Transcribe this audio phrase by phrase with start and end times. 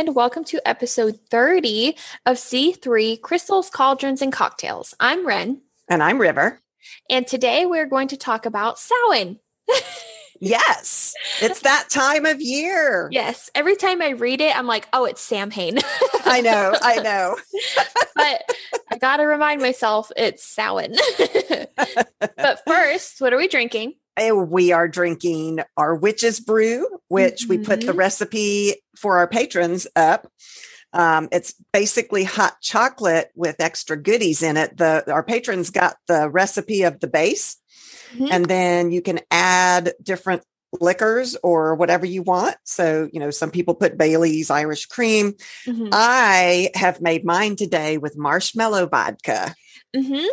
[0.00, 1.94] and welcome to episode 30
[2.24, 4.94] of C3 Crystals, Cauldrons, and Cocktails.
[4.98, 5.60] I'm Ren.
[5.90, 6.58] And I'm River.
[7.10, 9.40] And today we're going to talk about Samhain.
[10.40, 11.12] yes,
[11.42, 13.10] it's that time of year.
[13.12, 13.50] Yes.
[13.54, 15.80] Every time I read it, I'm like, oh, it's Samhain.
[16.24, 17.36] I know, I know.
[18.16, 18.42] but
[18.90, 20.94] I got to remind myself it's Samhain.
[22.18, 23.96] but first, what are we drinking?
[24.32, 27.50] we are drinking our witch's brew, which mm-hmm.
[27.50, 27.98] we put the mm-hmm.
[27.98, 30.30] recipe for our patrons up.
[30.92, 34.76] Um, it's basically hot chocolate with extra goodies in it.
[34.76, 37.56] The our patrons got the recipe of the base,
[38.14, 38.28] mm-hmm.
[38.30, 40.42] and then you can add different
[40.80, 42.56] liquors or whatever you want.
[42.64, 45.34] So, you know, some people put Bailey's Irish cream.
[45.66, 45.88] Mm-hmm.
[45.92, 49.54] I have made mine today with marshmallow vodka.
[49.96, 50.26] Mm-hmm.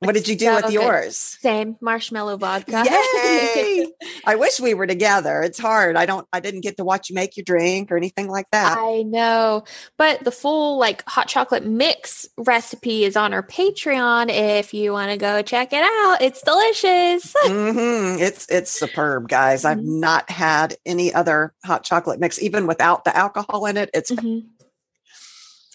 [0.00, 1.16] What did you do with yours?
[1.16, 2.84] Same marshmallow vodka.
[2.86, 3.86] Yay!
[4.24, 5.42] I wish we were together.
[5.42, 5.96] It's hard.
[5.96, 8.78] I don't I didn't get to watch you make your drink or anything like that.
[8.78, 9.64] I know.
[9.96, 15.10] But the full like hot chocolate mix recipe is on our Patreon if you want
[15.10, 16.22] to go check it out.
[16.22, 17.34] It's delicious.
[17.44, 18.22] mm-hmm.
[18.22, 19.62] It's it's superb, guys.
[19.62, 19.80] Mm-hmm.
[19.80, 23.90] I've not had any other hot chocolate mix even without the alcohol in it.
[23.92, 24.46] It's mm-hmm.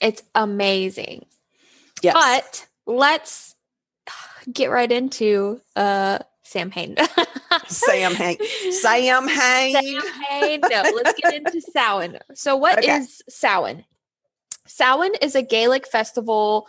[0.01, 1.25] It's amazing.
[2.01, 2.13] Yes.
[2.13, 3.55] But let's
[4.51, 6.97] get right into uh Sam Hain.
[7.67, 8.37] Sam Hain.
[8.71, 9.73] Sam Hain.
[9.73, 10.59] Sam Hain.
[10.61, 12.19] No, let's get into Samhain.
[12.35, 12.97] So, what okay.
[12.97, 13.85] is Samhain?
[14.65, 16.67] Samhain is a Gaelic festival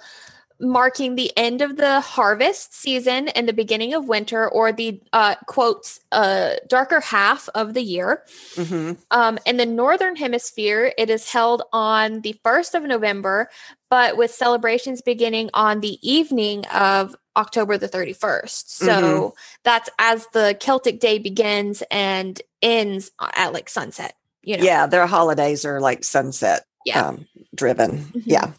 [0.60, 5.34] marking the end of the harvest season and the beginning of winter, or the uh,
[5.46, 8.22] quotes uh, darker half of the year.
[8.54, 8.92] Mm-hmm.
[9.10, 13.50] Um, in the northern hemisphere, it is held on the first of November,
[13.94, 18.68] but with celebrations beginning on the evening of October the 31st.
[18.68, 19.36] So mm-hmm.
[19.62, 24.16] that's as the Celtic day begins and ends at like sunset.
[24.42, 24.64] You know?
[24.64, 27.06] Yeah, their holidays are like sunset yeah.
[27.06, 27.98] Um, driven.
[27.98, 28.18] Mm-hmm.
[28.24, 28.50] Yeah.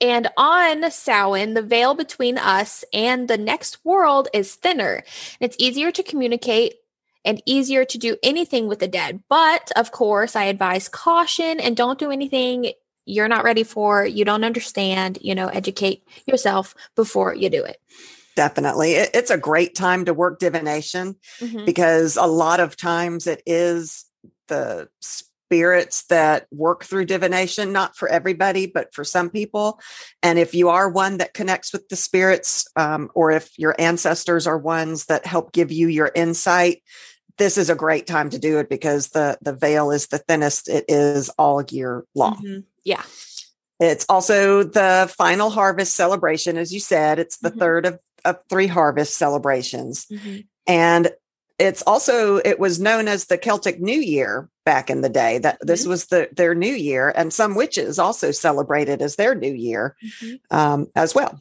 [0.00, 5.04] And on Samhain, the veil between us and the next world is thinner.
[5.40, 6.76] It's easier to communicate
[7.22, 9.22] and easier to do anything with the dead.
[9.28, 12.72] But of course, I advise caution and don't do anything
[13.06, 17.80] you're not ready for, you don't understand, you know, educate yourself before you do it.
[18.36, 18.94] Definitely.
[18.94, 21.64] It's a great time to work divination mm-hmm.
[21.64, 24.06] because a lot of times it is
[24.48, 29.78] the spirits that work through divination, not for everybody, but for some people.
[30.22, 34.48] And if you are one that connects with the spirits, um, or if your ancestors
[34.48, 36.82] are ones that help give you your insight,
[37.38, 40.68] this is a great time to do it because the the veil is the thinnest
[40.68, 42.36] it is all year long.
[42.36, 42.60] Mm-hmm.
[42.84, 43.02] Yeah.
[43.80, 47.18] It's also the final harvest celebration, as you said.
[47.18, 47.58] It's the mm-hmm.
[47.58, 50.06] third of, of three harvest celebrations.
[50.06, 50.40] Mm-hmm.
[50.66, 51.10] And
[51.58, 55.38] it's also it was known as the Celtic New Year back in the day.
[55.38, 55.66] That mm-hmm.
[55.66, 59.96] this was the their new year, and some witches also celebrated as their new year
[60.04, 60.56] mm-hmm.
[60.56, 61.40] um, as well.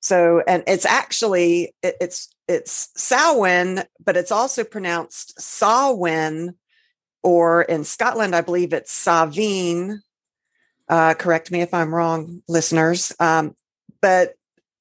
[0.00, 6.54] So, and it's actually it, it's it's Samhain, but it's also pronounced Samhain,
[7.22, 10.00] or in Scotland, I believe it's Savine
[10.88, 13.12] uh, correct me if I'm wrong, listeners.
[13.18, 13.54] Um,
[14.00, 14.34] but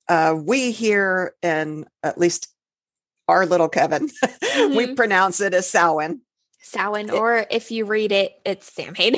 [0.08, 2.48] uh, we here in at least
[3.28, 4.76] our little coven, mm-hmm.
[4.76, 6.22] we pronounce it as Samhain.
[6.60, 9.16] Samhain, or if you read it, it's Samhain.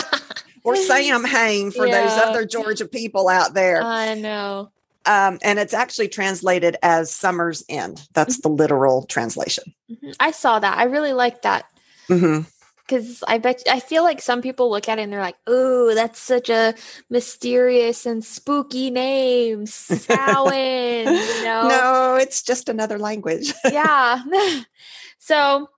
[0.64, 2.02] or Sam Hain for yeah.
[2.02, 3.82] those other Georgia people out there.
[3.82, 4.70] I know.
[5.04, 8.06] Um, and it's actually translated as summer's end.
[8.12, 8.48] That's mm-hmm.
[8.48, 9.74] the literal translation.
[9.90, 10.10] Mm-hmm.
[10.20, 10.78] I saw that.
[10.78, 11.66] I really like that.
[12.08, 12.48] Mm-hmm
[12.86, 15.94] because I bet I feel like some people look at it and they're like, "Oh,
[15.94, 16.74] that's such a
[17.10, 21.12] mysterious and spooky name, Samhain." you
[21.44, 21.68] know?
[21.68, 23.52] No, it's just another language.
[23.64, 24.22] yeah.
[25.18, 25.68] so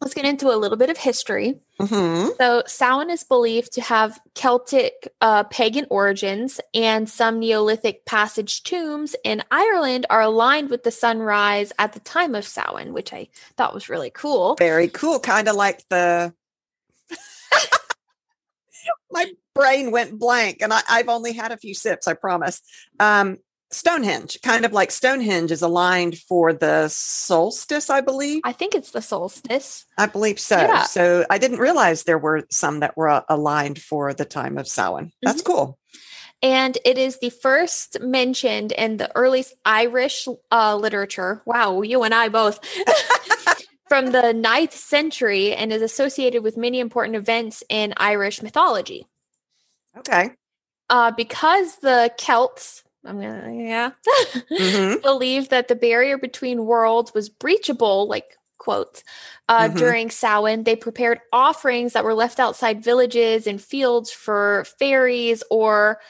[0.00, 1.60] let's get into a little bit of history.
[1.78, 2.30] Mm-hmm.
[2.38, 9.14] So Samhain is believed to have Celtic uh, pagan origins, and some Neolithic passage tombs
[9.24, 13.74] in Ireland are aligned with the sunrise at the time of Samhain, which I thought
[13.74, 14.56] was really cool.
[14.56, 16.34] Very cool, kind of like the
[19.10, 22.60] my brain went blank and I, have only had a few sips, I promise.
[22.98, 23.38] Um,
[23.72, 28.40] Stonehenge, kind of like Stonehenge is aligned for the solstice, I believe.
[28.44, 29.86] I think it's the solstice.
[29.96, 30.56] I believe so.
[30.56, 30.82] Yeah.
[30.82, 34.66] So I didn't realize there were some that were uh, aligned for the time of
[34.66, 35.12] Samhain.
[35.22, 35.52] That's mm-hmm.
[35.52, 35.78] cool.
[36.42, 41.42] And it is the first mentioned in the earliest Irish uh, literature.
[41.44, 42.60] Wow, you and I both.
[43.90, 49.04] from the ninth century and is associated with many important events in Irish mythology.
[49.98, 50.30] Okay.
[50.88, 53.90] Uh, because the Celts, I'm gonna, yeah,
[54.48, 55.00] mm-hmm.
[55.02, 59.02] believed that the barrier between worlds was breachable, like quotes
[59.48, 59.76] uh, mm-hmm.
[59.76, 60.62] during Samhain.
[60.62, 66.00] They prepared offerings that were left outside villages and fields for fairies or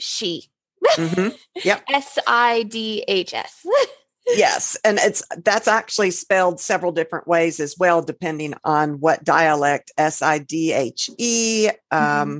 [0.00, 0.48] sidhe.
[0.84, 1.28] Mm-hmm.
[1.64, 1.84] Yep.
[1.92, 3.64] S I D H S.
[4.36, 9.90] yes and it's that's actually spelled several different ways as well depending on what dialect
[9.98, 11.96] s-i-d-h-e mm-hmm.
[11.96, 12.38] um, mm-hmm.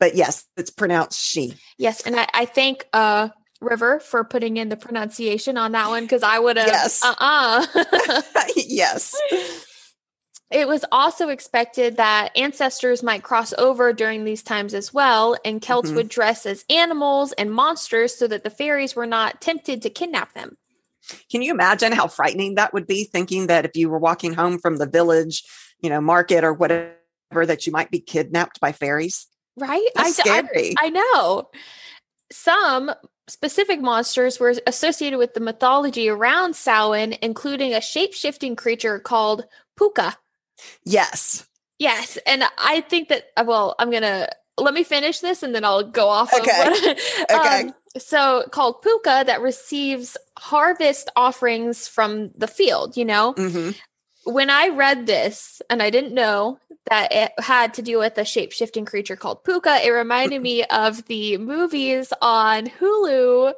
[0.00, 3.28] but yes it's pronounced she yes and i, I thank uh
[3.60, 7.66] river for putting in the pronunciation on that one because i would have yes uh-uh
[8.56, 9.14] yes
[10.50, 15.60] it was also expected that ancestors might cross over during these times as well, and
[15.60, 15.96] Celts mm-hmm.
[15.96, 20.32] would dress as animals and monsters so that the fairies were not tempted to kidnap
[20.32, 20.56] them.
[21.30, 24.58] Can you imagine how frightening that would be thinking that if you were walking home
[24.58, 25.44] from the village,
[25.80, 26.94] you know, market or whatever,
[27.32, 29.26] that you might be kidnapped by fairies?
[29.56, 29.88] Right?
[29.96, 30.74] I, scary.
[30.78, 31.50] I, I know.
[32.30, 32.90] Some
[33.26, 39.44] specific monsters were associated with the mythology around Samhain, including a shape shifting creature called
[39.76, 40.16] Puka.
[40.84, 41.46] Yes.
[41.78, 42.18] Yes.
[42.26, 44.28] And I think that, uh, well, I'm going to
[44.62, 46.32] let me finish this and then I'll go off.
[46.32, 46.66] Okay.
[46.66, 46.72] Of
[47.30, 47.60] okay.
[47.62, 53.34] Um, so called puka that receives harvest offerings from the field, you know?
[53.34, 53.70] Mm-hmm.
[54.30, 56.58] When I read this and I didn't know
[56.90, 60.64] that it had to do with a shape shifting creature called puka, it reminded me
[60.64, 63.54] of the movies on Hulu.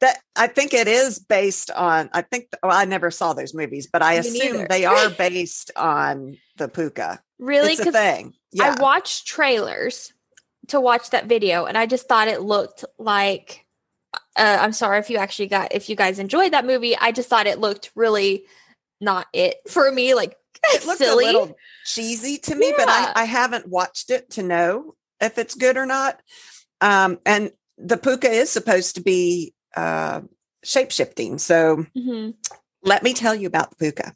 [0.00, 3.88] That I think it is based on, I think, well, I never saw those movies,
[3.92, 4.68] but I me assume neither.
[4.68, 7.20] they are based on the puka.
[7.40, 7.72] Really?
[7.72, 8.34] It's a thing.
[8.52, 8.76] Yeah.
[8.78, 10.12] I watched trailers
[10.68, 13.66] to watch that video and I just thought it looked like
[14.36, 16.96] uh, I'm sorry if you actually got if you guys enjoyed that movie.
[16.96, 18.44] I just thought it looked really
[19.00, 20.14] not it for me.
[20.14, 20.36] Like
[20.72, 21.24] it looked silly.
[21.24, 22.74] a little cheesy to me, yeah.
[22.76, 26.20] but I, I haven't watched it to know if it's good or not.
[26.80, 30.22] Um, and the puka is supposed to be uh,
[30.62, 31.38] shape shifting.
[31.38, 32.30] So mm-hmm.
[32.82, 34.14] let me tell you about the puka.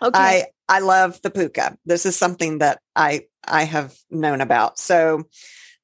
[0.00, 0.10] Okay.
[0.18, 1.76] I I love the puka.
[1.84, 4.78] This is something that I I have known about.
[4.78, 5.24] So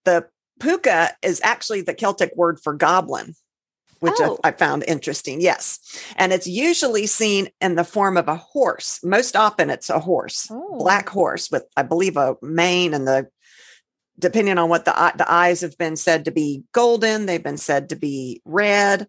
[0.05, 0.27] the
[0.61, 3.35] puka is actually the Celtic word for goblin,
[4.01, 4.39] which oh.
[4.45, 5.41] I, I, found interesting.
[5.41, 5.81] Yes.
[6.17, 9.01] And it's usually seen in the form of a horse.
[9.03, 10.79] Most often it's a horse, oh.
[10.79, 13.29] black horse with, I believe, a mane and the
[14.19, 17.91] depending on what the the eyes have been said to be golden, they've been said
[17.91, 19.07] to be red.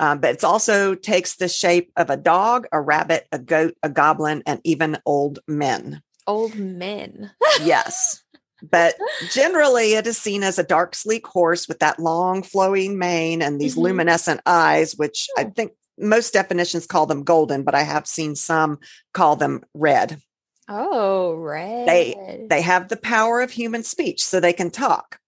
[0.00, 3.90] Um, but it also takes the shape of a dog, a rabbit, a goat, a
[3.90, 6.00] goblin, and even old men.
[6.30, 7.30] Old men.
[7.62, 8.22] yes.
[8.62, 8.94] But
[9.30, 13.60] generally, it is seen as a dark, sleek horse with that long, flowing mane and
[13.60, 13.82] these mm-hmm.
[13.82, 18.78] luminescent eyes, which I think most definitions call them golden, but I have seen some
[19.14, 20.20] call them red.
[20.68, 21.88] Oh, red.
[21.88, 25.20] They they have the power of human speech, so they can talk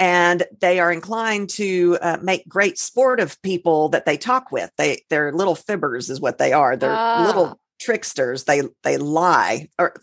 [0.00, 4.70] and they are inclined to uh, make great sport of people that they talk with.
[4.78, 6.74] They they're little fibbers, is what they are.
[6.74, 7.24] They're ah.
[7.26, 8.44] little tricksters.
[8.44, 9.68] They they lie.
[9.78, 9.94] Or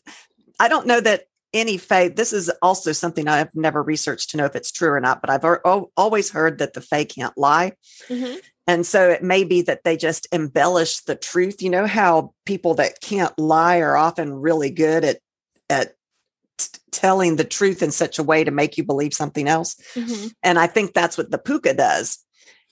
[0.59, 2.09] I don't know that any fae.
[2.09, 5.21] This is also something I've never researched to know if it's true or not.
[5.21, 7.73] But I've o- always heard that the fae can't lie.
[8.09, 8.37] Mm-hmm.
[8.67, 11.61] And so it may be that they just embellish the truth.
[11.61, 15.19] You know how people that can't lie are often really good at
[15.69, 15.93] at
[16.91, 19.75] telling the truth in such a way to make you believe something else.
[19.93, 20.27] Mm-hmm.
[20.43, 22.19] And I think that's what the puka does.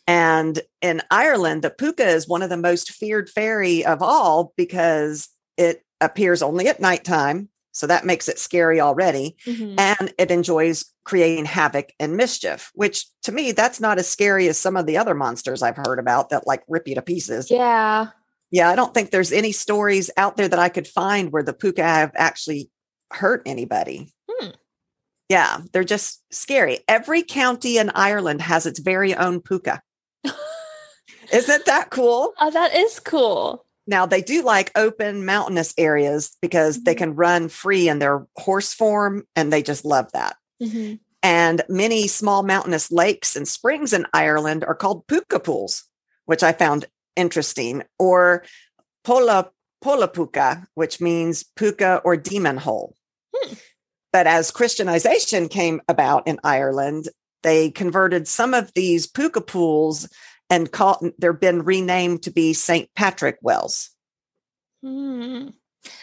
[0.07, 5.29] And in Ireland, the puka is one of the most feared fairy of all because
[5.57, 7.49] it appears only at nighttime.
[7.75, 9.35] So that makes it scary already.
[9.45, 9.75] Mm-hmm.
[9.77, 14.57] And it enjoys creating havoc and mischief, which to me, that's not as scary as
[14.57, 17.51] some of the other monsters I've heard about that like rip you to pieces.
[17.51, 18.07] Yeah.
[18.49, 18.69] Yeah.
[18.69, 21.83] I don't think there's any stories out there that I could find where the puka
[21.83, 22.69] have actually
[23.11, 24.13] hurt anybody.
[24.31, 24.51] Hmm.
[25.27, 26.79] Yeah, they're just scary.
[26.87, 29.81] Every county in Ireland has its very own puka.
[31.33, 32.33] Isn't that cool?
[32.39, 33.64] Oh, that is cool.
[33.87, 36.83] Now they do like open mountainous areas because mm-hmm.
[36.85, 40.37] they can run free in their horse form and they just love that.
[40.61, 40.95] Mm-hmm.
[41.21, 45.83] And many small mountainous lakes and springs in Ireland are called puka pools,
[46.25, 48.43] which I found interesting, or
[49.03, 49.49] pola
[49.81, 52.95] pola puka, which means puka or demon hole.
[53.35, 53.53] Hmm.
[54.11, 57.09] But as Christianization came about in Ireland,
[57.43, 60.09] they converted some of these puka pools
[60.49, 62.89] and called they're been renamed to be St.
[62.95, 63.89] Patrick Wells.
[64.83, 65.49] Hmm.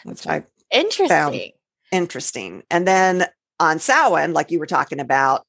[0.04, 1.52] Which I interesting.
[1.90, 2.62] interesting.
[2.70, 3.26] And then
[3.61, 5.46] on Samhain, like you were talking about,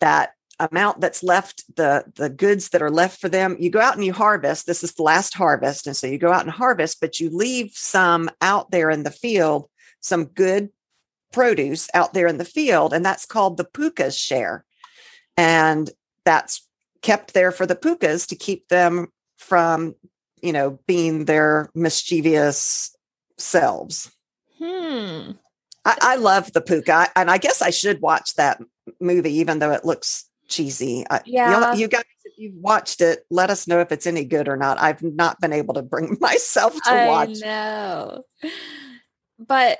[0.00, 3.94] that amount that's left the the goods that are left for them you go out
[3.94, 7.00] and you harvest this is the last harvest and so you go out and harvest
[7.00, 9.68] but you leave some out there in the field
[10.00, 10.68] some good
[11.32, 14.64] produce out there in the field and that's called the puka's share
[15.36, 15.90] and
[16.24, 16.67] that's
[17.02, 19.94] kept there for the pukas to keep them from
[20.42, 22.94] you know being their mischievous
[23.36, 24.10] selves.
[24.58, 25.32] Hmm.
[25.84, 28.60] I, I love the puka, and I guess I should watch that
[29.00, 31.04] movie, even though it looks cheesy.
[31.24, 34.48] yeah, you, you guys, if you've watched it, let us know if it's any good
[34.48, 34.80] or not.
[34.80, 37.42] I've not been able to bring myself to watch.
[37.42, 38.24] I know.
[39.38, 39.78] But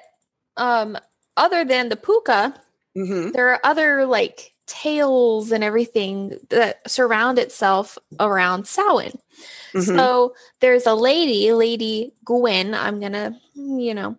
[0.57, 0.97] um,
[1.37, 2.55] other than the puka,
[2.95, 9.19] hmm there are other like tales and everything that surround itself around Samhain.
[9.73, 14.17] hmm So there's a lady, Lady Gwen, I'm gonna, you know,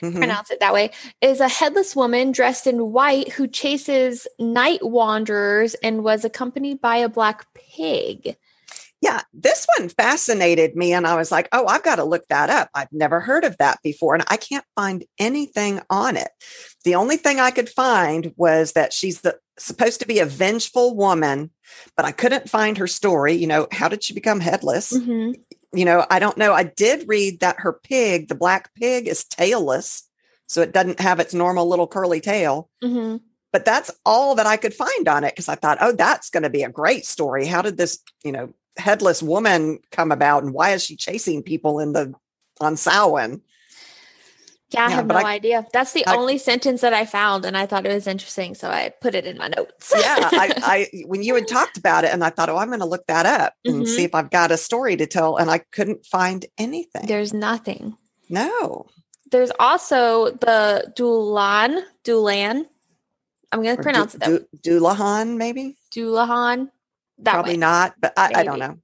[0.00, 0.90] hmm pronounce it that way,
[1.20, 6.96] is a headless woman dressed in white who chases night wanderers and was accompanied by
[6.96, 8.36] a black pig.
[9.02, 12.48] Yeah, this one fascinated me, and I was like, "Oh, I've got to look that
[12.48, 12.70] up.
[12.72, 16.30] I've never heard of that before, and I can't find anything on it."
[16.84, 20.94] The only thing I could find was that she's the, supposed to be a vengeful
[20.94, 21.50] woman,
[21.96, 23.34] but I couldn't find her story.
[23.34, 24.92] You know, how did she become headless?
[24.92, 25.34] Mhm.
[25.74, 26.52] You know, I don't know.
[26.52, 30.02] I did read that her pig, the black pig, is tailless,
[30.46, 32.70] so it doesn't have its normal little curly tail.
[32.84, 33.20] Mhm.
[33.52, 36.44] But that's all that I could find on it because I thought, oh, that's going
[36.44, 37.46] to be a great story.
[37.46, 41.78] How did this, you know, headless woman come about, and why is she chasing people
[41.80, 42.12] in the
[42.60, 43.42] on Samhain?
[44.70, 45.66] Yeah, I Yeah, have no I- idea.
[45.72, 48.68] That's the I- only sentence that I found, and I thought it was interesting, so
[48.70, 49.92] I put it in my notes.
[49.94, 50.54] Yeah, I,
[50.92, 53.06] I when you had talked about it, and I thought, oh, I'm going to look
[53.06, 53.86] that up and Mhm.
[53.88, 57.06] see if I've got a story to tell, and I couldn't find anything.
[57.06, 57.96] There's nothing.
[58.30, 58.86] no,
[59.30, 62.66] There's also the Dulan, Dulan.
[63.50, 64.20] I'm going to pronounce Du- it
[64.52, 65.76] that Du- Dullahan, maybe.
[65.94, 66.70] Dullahan.
[67.18, 67.58] That Probably way.
[67.58, 68.78] not, but I, I don't know.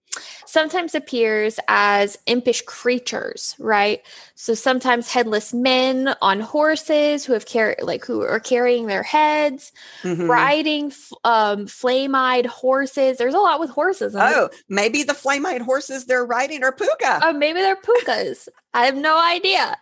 [0.46, 4.00] Sometimes appears as impish creatures, right?
[4.34, 9.72] So sometimes headless men on horses who have carried, like who are carrying their heads,
[10.02, 10.28] Mhm.
[10.28, 10.92] riding
[11.24, 13.18] um, flame-eyed horses.
[13.18, 14.14] There's a lot with horses.
[14.16, 17.20] Oh, maybe the flame-eyed horses they're riding are puka.
[17.22, 18.48] Oh, maybe they're pukas.
[18.74, 19.76] I have no idea.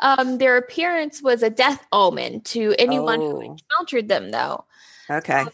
[0.00, 3.40] Um, their appearance was a death omen to anyone who Oh.
[3.40, 4.64] encountered them, though.
[5.10, 5.44] Okay,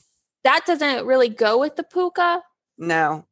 [0.45, 2.43] That doesn't really go with the puka,
[2.79, 3.27] no,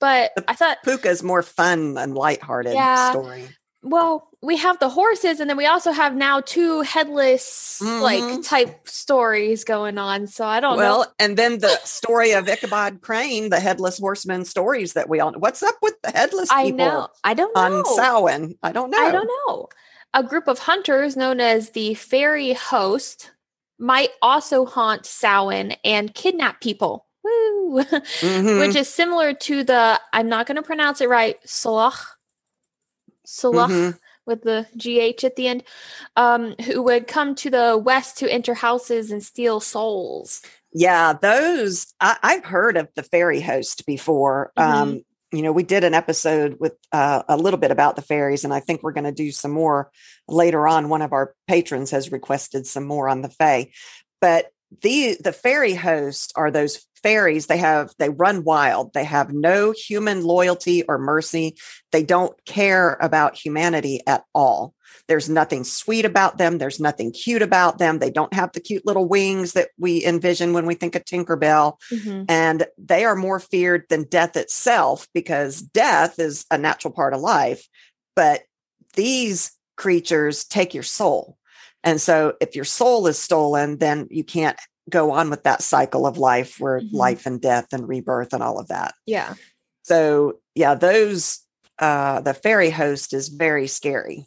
[0.00, 3.10] but The I thought, puka's more fun and lighthearted Yeah.
[3.12, 3.48] story.
[3.82, 8.46] well, we have the horses, and then we also have now two headless like Mhm.
[8.48, 10.26] type stories going on.
[10.28, 10.98] So I don't well, know.
[11.00, 15.32] Well, and then the story of Ichabod Crane, the headless horseman stories that we all
[15.32, 17.08] What's up with the headless I people know.
[17.24, 17.60] I don't know.
[17.60, 18.56] on Samhain?
[18.62, 18.98] I don't know.
[18.98, 19.68] I don't know.
[20.14, 23.30] A group of hunters known as the fairy host
[23.78, 27.06] might also haunt Samhain and kidnap people.
[27.22, 27.82] Woo!
[28.20, 31.36] Mhm, Which is similar to the I'm not going to pronounce it right.
[31.44, 32.16] Solach.
[33.26, 33.98] Solach mhm.
[34.26, 35.64] with the GH at the end.
[36.16, 40.42] Um, who would come to the west to enter houses and steal souls.
[40.72, 44.52] Yeah, those I, I've heard of the fairy host before.
[44.56, 44.62] Mhm.
[44.62, 48.44] Um, you know, we did an episode with uh, a little bit about the fairies,
[48.44, 49.90] and I think we're going to do some more
[50.26, 50.88] later on.
[50.88, 53.70] One of our patrons has requested some more on the fae,
[54.20, 54.50] but
[54.82, 57.46] the the fairy hosts are those fairies.
[57.46, 58.92] They have they run wild.
[58.92, 61.56] They have no human loyalty or mercy.
[61.92, 64.74] They don't care about humanity at all.
[65.06, 66.58] There's nothing sweet about them.
[66.58, 67.98] There's nothing cute about them.
[67.98, 71.74] They don't have the cute little wings that we envision when we think of Tinkerbell.
[71.92, 72.26] Mhm.
[72.28, 77.20] And they are more feared than death itself because death is a natural part of
[77.20, 77.66] life.
[78.16, 78.42] But
[78.94, 81.37] these creatures take your soul.
[81.88, 84.58] And so if your soul is stolen, then you can't
[84.90, 86.92] go on with that cycle of life where Mhm.
[86.92, 88.92] life and death and rebirth and all of that.
[89.06, 89.34] Yeah.
[89.84, 91.40] So yeah, those
[91.78, 94.26] uh the fairy host is very scary.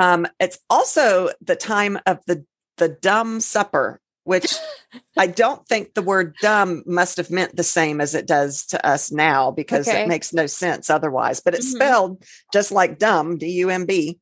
[0.00, 2.44] Um it's also the time of the
[2.78, 4.52] the dumb supper, which
[5.16, 8.84] I don't think the word dumb must have meant the same as it does to
[8.84, 10.02] us now because Okay.
[10.02, 11.38] it makes no sense otherwise.
[11.40, 11.76] But it's Mhm.
[11.76, 14.18] spelled just like dumb, D U M B.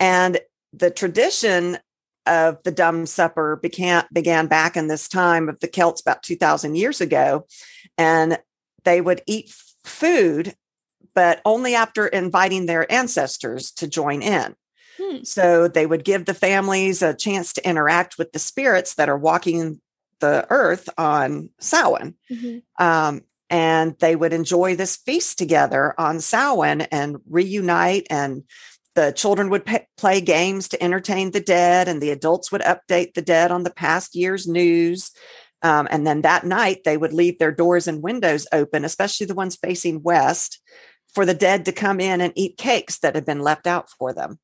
[0.00, 0.40] And
[0.76, 1.78] the tradition
[2.26, 6.74] of the dumb supper began began back in this time of the Celts about 2000
[6.74, 7.46] years ago
[7.98, 8.38] and
[8.84, 10.54] they would eat f- food
[11.14, 14.54] but only after inviting their ancestors to join in
[14.96, 15.24] Hmm.
[15.24, 19.18] so they would give the families a chance to interact with the spirits that are
[19.18, 19.80] walking
[20.20, 22.62] the earth on Samhain Mhm.
[22.78, 28.44] um, and they would enjoy this feast together on Samhain and reunite and
[28.94, 33.22] the children would play games to entertain the dead and the adults would update the
[33.22, 35.10] dead on the past year's news.
[35.62, 39.34] Um, and then that night they would leave their doors and windows open especially the
[39.34, 40.60] ones facing west
[41.14, 44.12] for the dead to come in and eat cakes that had been left out for
[44.12, 44.38] them.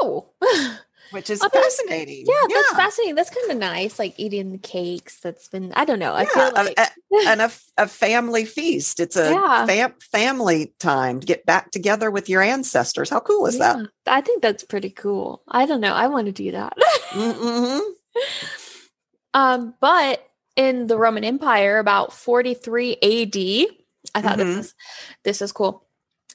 [0.00, 0.30] Oh,
[1.10, 2.24] which is fascinating.
[2.26, 3.14] Yeah, yeah, that's fascinating.
[3.14, 5.20] That's kind of nice, like eating the cakes.
[5.20, 6.14] That's been I don't know.
[6.14, 9.00] I feel like a, a, and a, a, family feast.
[9.00, 9.66] It's a yeah.
[9.66, 13.10] fam- family time to get back together with your ancestors.
[13.10, 13.88] How cool is yeah, that?
[14.06, 15.42] I think that's pretty cool.
[15.48, 15.94] I don't know.
[15.94, 16.74] I want to do that.
[17.10, 17.80] mm-hmm.
[19.34, 23.76] Um, but in the Roman Empire, about 43 AD,
[24.14, 24.38] I thought mm-hmm.
[24.38, 24.74] this is
[25.24, 25.86] this is cool.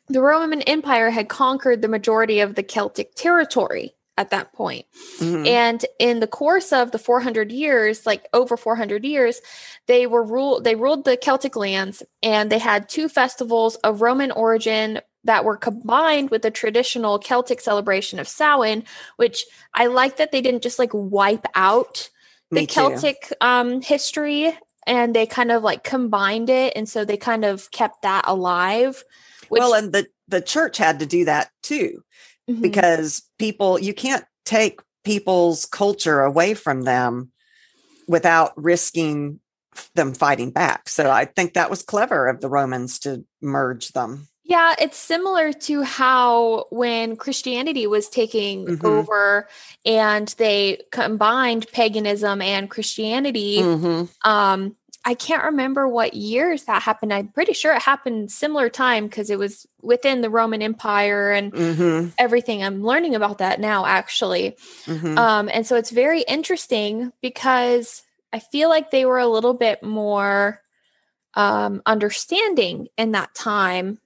[0.07, 4.85] The Roman Empire had conquered the majority of the Celtic territory at that point.
[5.19, 5.47] Mm-hmm.
[5.47, 9.41] And in the course of the 400 years, like over 400 years,
[9.87, 14.31] they were ruled they ruled the Celtic lands and they had two festivals of Roman
[14.31, 18.83] origin that were combined with the traditional Celtic celebration of Samhain,
[19.17, 22.09] which I like that they didn't just like wipe out
[22.49, 27.45] the Celtic um, history and they kind of like combined it and so they kind
[27.45, 29.03] of kept that alive
[29.49, 32.03] which- well and the the church had to do that too
[32.51, 32.61] mm-hmm.
[32.61, 37.31] because people you can't take people's culture away from them
[38.07, 39.39] without risking
[39.95, 44.27] them fighting back so i think that was clever of the romans to merge them
[44.51, 48.85] yeah, it's similar to how when Christianity was taking mm-hmm.
[48.85, 49.47] over
[49.85, 53.59] and they combined paganism and Christianity.
[53.59, 54.29] Mm-hmm.
[54.29, 57.13] Um, I can't remember what years that happened.
[57.13, 61.51] I'm pretty sure it happened similar time because it was within the Roman Empire and
[61.51, 62.09] mm-hmm.
[62.19, 62.63] everything.
[62.63, 64.57] I'm learning about that now, actually.
[64.85, 65.17] Mm-hmm.
[65.17, 69.81] Um, and so it's very interesting because I feel like they were a little bit
[69.81, 70.61] more
[71.33, 73.99] um, understanding in that time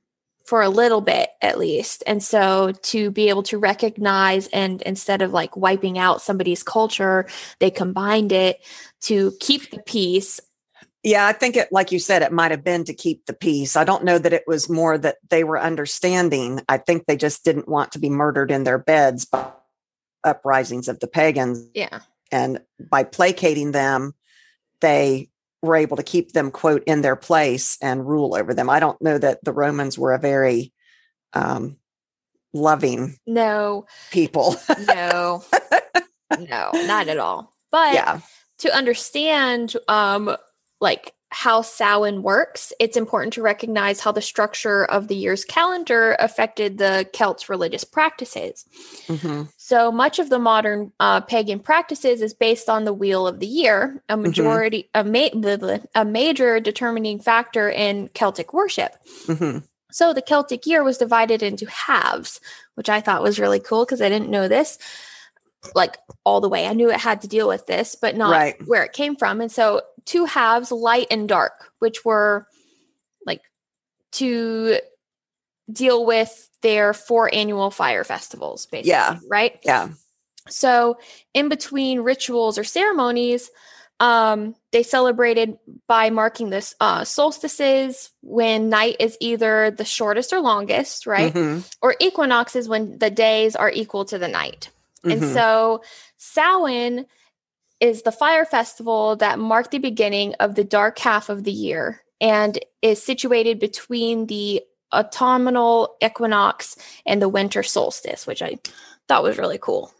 [0.45, 2.03] for a little bit at least.
[2.05, 7.25] And so to be able to recognize and instead of like wiping out somebody's culture,
[7.59, 8.63] they combined it
[9.01, 10.39] to keep the peace.
[11.05, 13.75] Yeah, I think it, like you said, it might have been to keep the peace.
[13.75, 16.61] I don't know that it was more that they were understanding.
[16.67, 19.51] I think they just didn't want to be murdered in their beds by
[20.23, 21.69] uprisings of the pagans.
[21.75, 21.99] Yeah.
[22.31, 24.15] And by placating them,
[24.81, 25.29] they
[25.61, 29.01] were able to keep them quote in their place and rule over them i don't
[29.01, 30.71] know that the romans were a very
[31.33, 31.75] um
[32.53, 34.55] loving no people
[34.87, 35.43] no
[36.39, 38.19] no not at all but yeah.
[38.57, 40.35] to understand um
[40.79, 46.15] like how Samhain works, it's important to recognize how the structure of the year's calendar
[46.19, 48.65] affected the Celts' religious practices.
[49.07, 49.43] Mm-hmm.
[49.57, 53.47] So much of the modern uh, pagan practices is based on the wheel of the
[53.47, 54.21] year, a mm-hmm.
[54.21, 55.07] majority, mm-hmm.
[55.07, 58.95] a, ma- a major determining factor in Celtic worship.
[59.25, 59.59] Mm-hmm.
[59.91, 62.39] So the Celtic year was divided into halves,
[62.75, 64.77] which I thought was really cool because I didn't know this
[65.73, 66.67] like all the way.
[66.67, 68.55] I knew it had to deal with this, but not right.
[68.67, 69.41] where it came from.
[69.41, 72.47] And so two halves, light and dark, which were
[73.25, 73.41] like
[74.13, 74.79] to
[75.71, 78.91] deal with their four annual fire festivals, basically.
[78.91, 79.19] Yeah.
[79.29, 79.59] Right?
[79.63, 79.89] Yeah.
[80.47, 80.99] So
[81.33, 83.49] in between rituals or ceremonies,
[83.99, 90.41] um, they celebrated by marking this uh, solstices when night is either the shortest or
[90.41, 91.33] longest, right?
[91.33, 91.61] Mm-hmm.
[91.81, 94.69] Or equinoxes when the days are equal to the night.
[95.05, 95.23] Mm-hmm.
[95.23, 95.83] And so
[96.17, 97.05] Samhain
[97.79, 102.01] is the fire festival that marked the beginning of the dark half of the year
[102.21, 104.61] and is situated between the
[104.93, 108.57] autumnal equinox and the winter solstice, which I
[109.07, 109.91] thought was really cool.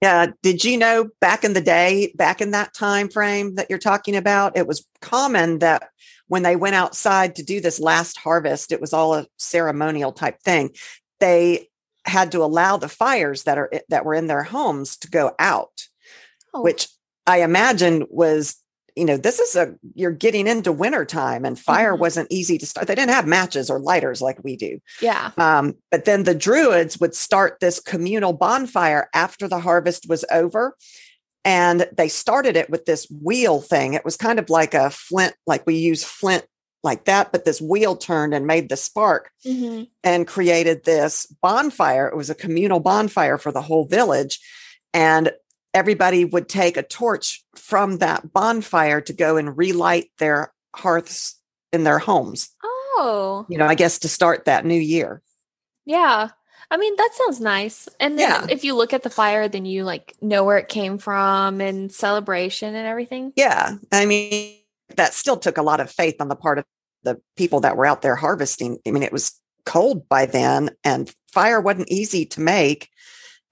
[0.00, 0.28] Yeah.
[0.42, 4.16] Did you know back in the day, back in that time frame that you're talking
[4.16, 5.90] about, it was common that
[6.28, 10.40] when they went outside to do this last harvest, it was all a ceremonial type
[10.42, 10.70] thing.
[11.18, 11.68] They
[12.10, 15.86] had to allow the fires that are that were in their homes to go out,
[16.52, 16.62] oh.
[16.62, 16.88] which
[17.26, 18.56] I imagine was
[18.96, 22.00] you know this is a you're getting into winter time and fire mm-hmm.
[22.00, 25.74] wasn't easy to start they didn't have matches or lighters like we do yeah um,
[25.90, 30.76] but then the druids would start this communal bonfire after the harvest was over
[31.44, 35.34] and they started it with this wheel thing it was kind of like a flint
[35.46, 36.44] like we use flint
[36.82, 39.84] like that, but this wheel turned and made the spark mm-hmm.
[40.02, 42.08] and created this bonfire.
[42.08, 44.40] It was a communal bonfire for the whole village.
[44.94, 45.30] And
[45.74, 51.38] everybody would take a torch from that bonfire to go and relight their hearths
[51.72, 52.50] in their homes.
[52.62, 53.46] Oh.
[53.48, 55.22] You know, I guess to start that new year.
[55.84, 56.30] Yeah.
[56.72, 57.88] I mean, that sounds nice.
[57.98, 58.46] And then yeah.
[58.48, 61.92] if you look at the fire, then you like know where it came from and
[61.92, 63.32] celebration and everything.
[63.36, 63.76] Yeah.
[63.90, 64.56] I mean,
[64.96, 66.64] that still took a lot of faith on the part of
[67.02, 68.78] the people that were out there harvesting.
[68.86, 72.88] I mean, it was cold by then and fire wasn't easy to make.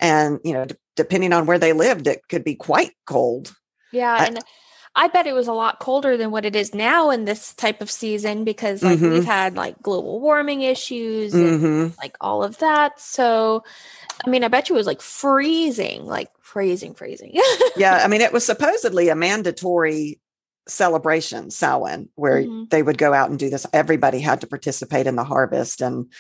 [0.01, 3.55] And, you know, d- depending on where they lived, it could be quite cold.
[3.93, 4.15] Yeah.
[4.15, 4.39] I, and
[4.95, 7.81] I bet it was a lot colder than what it is now in this type
[7.81, 9.13] of season because like mm-hmm.
[9.13, 12.01] we've had like global warming issues and mm-hmm.
[12.01, 13.01] like all of that.
[13.01, 13.65] So
[14.25, 17.41] I mean, I bet you it was like freezing, like freezing, freezing.
[17.77, 20.19] yeah, I mean, it was supposedly a mandatory
[20.69, 22.65] celebration, Samhain, where mm-hmm.
[22.71, 23.67] they would go out and do this.
[23.73, 26.13] Everybody had to participate in the harvest, and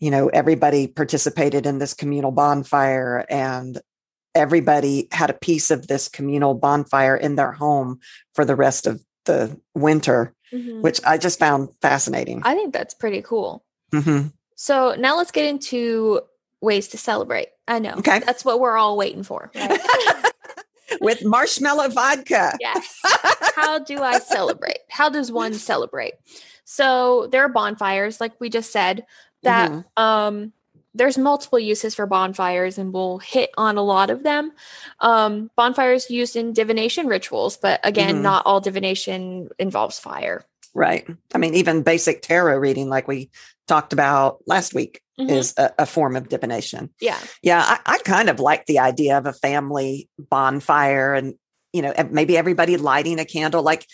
[0.00, 3.80] you know, everybody participated in this communal bonfire, and
[4.34, 8.00] everybody had a piece of this communal bonfire in their home
[8.34, 10.82] for the rest of the winter, mm-hmm.
[10.82, 12.42] which I just found fascinating.
[12.44, 13.64] I think that's pretty cool.
[13.92, 14.28] Mm-hmm.
[14.56, 16.20] So now let's get into
[16.60, 17.48] ways to celebrate.
[17.66, 17.94] I know.
[17.98, 18.20] Okay.
[18.20, 19.50] That's what we're all waiting for.
[19.54, 19.80] Right?
[21.00, 22.56] With marshmallow vodka.
[22.60, 23.00] Yes.
[23.56, 24.78] How do I celebrate?
[24.88, 26.14] How does one celebrate?
[26.64, 29.06] So there are bonfires, like we just said,
[29.42, 30.02] that mm-hmm.
[30.02, 30.52] um
[30.94, 34.52] there's multiple uses for bonfires and we'll hit on a lot of them.
[35.00, 38.22] Um, bonfires used in divination rituals, but again, mm-hmm.
[38.22, 40.44] not all divination involves fire.
[40.72, 41.06] Right.
[41.34, 43.30] I mean, even basic tarot reading, like we
[43.66, 45.30] talked about last week, mm-hmm.
[45.30, 46.90] is a, a, form of divination.
[47.00, 47.18] Yeah.
[47.42, 47.62] Yeah.
[47.66, 51.34] I, I kind of like the idea of a family bonfire and,
[51.72, 53.86] you know, maybe everybody lighting a candle, like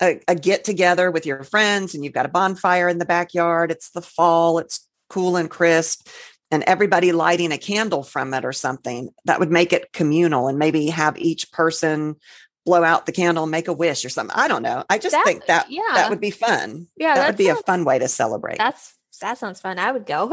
[0.00, 3.70] a, a get together with your friends and you've got a bonfire in the backyard.
[3.70, 6.08] It's the fall, it's cool and crisp
[6.52, 10.58] and everybody lighting a candle from it or something that would make it communal and
[10.58, 12.16] maybe have each person
[12.64, 14.36] blow out the candle and make a wish or something.
[14.38, 14.84] I don't know.
[14.88, 15.82] I just that, think that yeah.
[15.94, 16.86] that would be fun.
[16.96, 18.58] Yeah, that would be sounds, a fun way to celebrate.
[18.58, 19.78] That's that sounds fun.
[19.78, 20.32] I would go.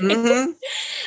[0.00, 0.52] mm-hmm.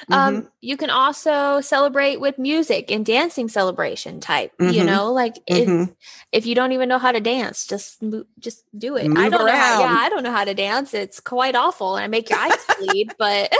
[0.10, 0.48] Um, mm-hmm.
[0.62, 4.52] you can also celebrate with music and dancing celebration type.
[4.58, 4.74] Mm-hmm.
[4.74, 5.92] You know, like if, mm-hmm.
[6.32, 8.04] if you don't even know how to dance, just
[8.40, 9.08] just do it.
[9.08, 9.48] Move I don't around.
[9.48, 9.54] know.
[9.54, 10.96] How, yeah, I don't know how to dance.
[10.96, 13.14] It's quite awful, and I make your eyes bleed.
[13.20, 13.54] But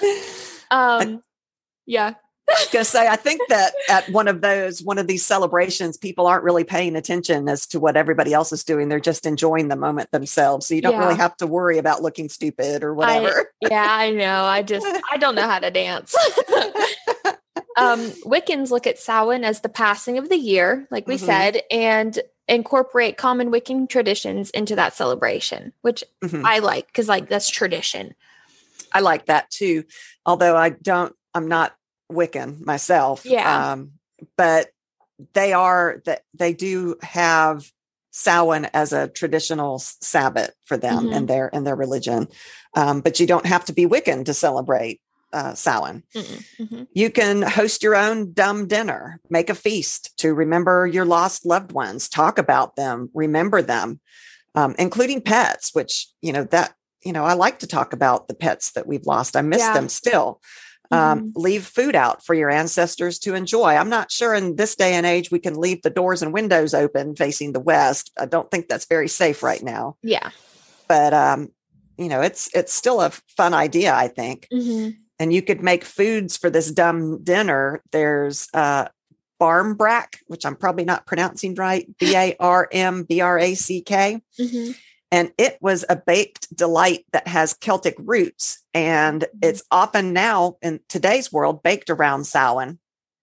[0.70, 1.22] um,
[1.86, 2.14] yeah,
[2.46, 6.26] going to say, I think that at one of those, one of these celebrations, people
[6.26, 8.88] aren't really paying attention as to what everybody else is doing.
[8.88, 10.66] They're just enjoying the moment themselves.
[10.66, 11.04] So you don't yeah.
[11.04, 13.50] really have to worry about looking stupid or whatever.
[13.64, 14.44] I, yeah, I know.
[14.44, 16.14] I just, I don't know how to dance.
[17.76, 21.26] um, Wiccans look at Samhain as the passing of the year, like we mm-hmm.
[21.26, 26.44] said, and incorporate common Wiccan traditions into that celebration, which mm-hmm.
[26.44, 28.14] I like because, like, that's tradition.
[28.92, 29.84] I like that too.
[30.26, 31.74] Although I don't, I'm not
[32.10, 33.24] Wiccan myself.
[33.24, 33.72] Yeah.
[33.72, 33.92] Um,
[34.36, 34.70] but
[35.32, 37.70] they are that they do have
[38.10, 41.12] Samhain as a traditional Sabbath for them mm-hmm.
[41.12, 42.28] and their and their religion.
[42.74, 45.00] Um, but you don't have to be Wiccan to celebrate
[45.32, 46.04] uh, Samhain.
[46.14, 46.84] Mm-hmm.
[46.92, 51.72] You can host your own dumb dinner, make a feast to remember your lost loved
[51.72, 54.00] ones, talk about them, remember them,
[54.54, 55.74] um, including pets.
[55.74, 59.06] Which you know that you know I like to talk about the pets that we've
[59.06, 59.36] lost.
[59.36, 59.74] I miss yeah.
[59.74, 60.40] them still
[60.90, 61.40] um, mm-hmm.
[61.40, 63.74] leave food out for your ancestors to enjoy.
[63.74, 66.74] I'm not sure in this day and age we can leave the doors and windows
[66.74, 68.12] open facing the west.
[68.18, 69.96] I don't think that's very safe right now.
[70.02, 70.30] Yeah,
[70.88, 71.50] but um,
[71.96, 74.48] you know, it's it's still a fun idea, I think.
[74.52, 74.90] Mm-hmm.
[75.20, 77.82] And you could make foods for this dumb dinner.
[77.92, 78.88] There's uh,
[79.40, 81.86] barmbrack, which I'm probably not pronouncing right.
[81.98, 84.20] B A R M B R A C K.
[85.14, 88.60] And it was a baked delight that has Celtic roots.
[88.74, 89.38] And mm-hmm.
[89.42, 92.80] it's often now in today's world baked around Samhain.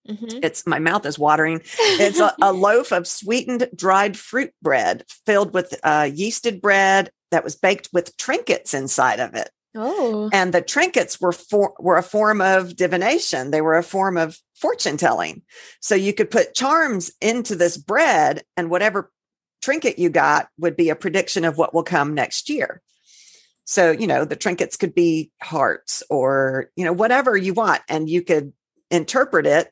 [0.08, 0.38] Mm-hmm.
[0.42, 1.60] It's my mouth is watering.
[1.78, 7.44] It's a, a, loaf of sweetened dried fruit bread filled with uh, yeasted bread that
[7.44, 9.50] was baked with trinkets inside of it.
[9.74, 13.50] Oh, and the trinkets were for, were a form of divination.
[13.50, 15.42] They were a form of fortune telling.
[15.80, 19.10] So you could put charms into this bread, and whatever
[19.62, 22.82] trinket you got would be a prediction of what will come next year.
[23.64, 27.80] So, you know, the trinkets could be hearts or, you know, whatever you want.
[27.88, 28.52] And you could
[28.90, 29.70] interpret it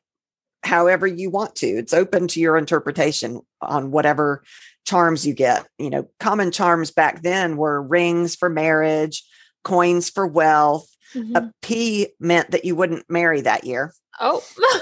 [0.63, 1.67] however you want to.
[1.67, 4.43] It's open to your interpretation on whatever
[4.85, 5.67] charms you get.
[5.77, 9.23] You know, common charms back then were rings for marriage,
[9.63, 10.87] coins for wealth.
[11.13, 11.35] Mm-hmm.
[11.35, 13.93] A pea meant that you wouldn't marry that year.
[14.19, 14.41] Oh.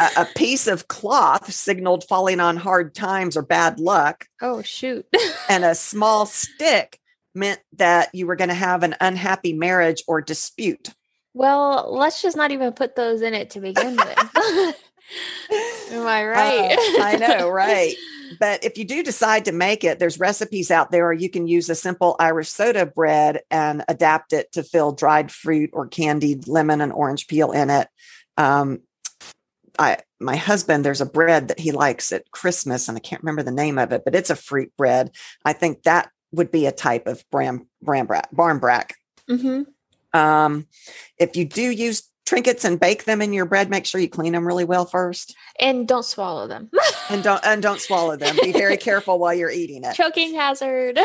[0.00, 4.26] a, a, piece of cloth signaled falling on hard times or bad luck.
[4.40, 5.06] Oh, shoot.
[5.48, 6.98] and a small stick
[7.34, 10.94] meant that you were going to have an unhappy marriage or dispute.
[11.34, 14.76] Well, let's just not even put those in it to begin with.
[15.90, 16.72] Am I right?
[16.72, 17.94] Uh, I know, right.
[18.38, 21.48] But if you do decide to make it, there's recipes out there, or you can
[21.48, 26.46] use a simple Irish soda bread and adapt it to fill dried fruit or candied
[26.46, 27.88] lemon and orange peel in it.
[28.36, 28.80] Um,
[29.78, 33.42] I my husband, there's a bread that he likes at Christmas, and I can't remember
[33.42, 35.10] the name of it, but it's a fruit bread.
[35.44, 38.92] I think that would be a type of bram brambrack barmbrack.
[39.28, 40.18] Mm-hmm.
[40.18, 40.66] Um,
[41.18, 44.32] if you do use trinkets and bake them in your bread, make sure you clean
[44.32, 45.34] them really well first.
[45.58, 46.70] And don't swallow them.
[47.10, 48.36] and don't and don't swallow them.
[48.42, 49.94] Be very careful while you're eating it.
[49.94, 50.98] Choking hazard.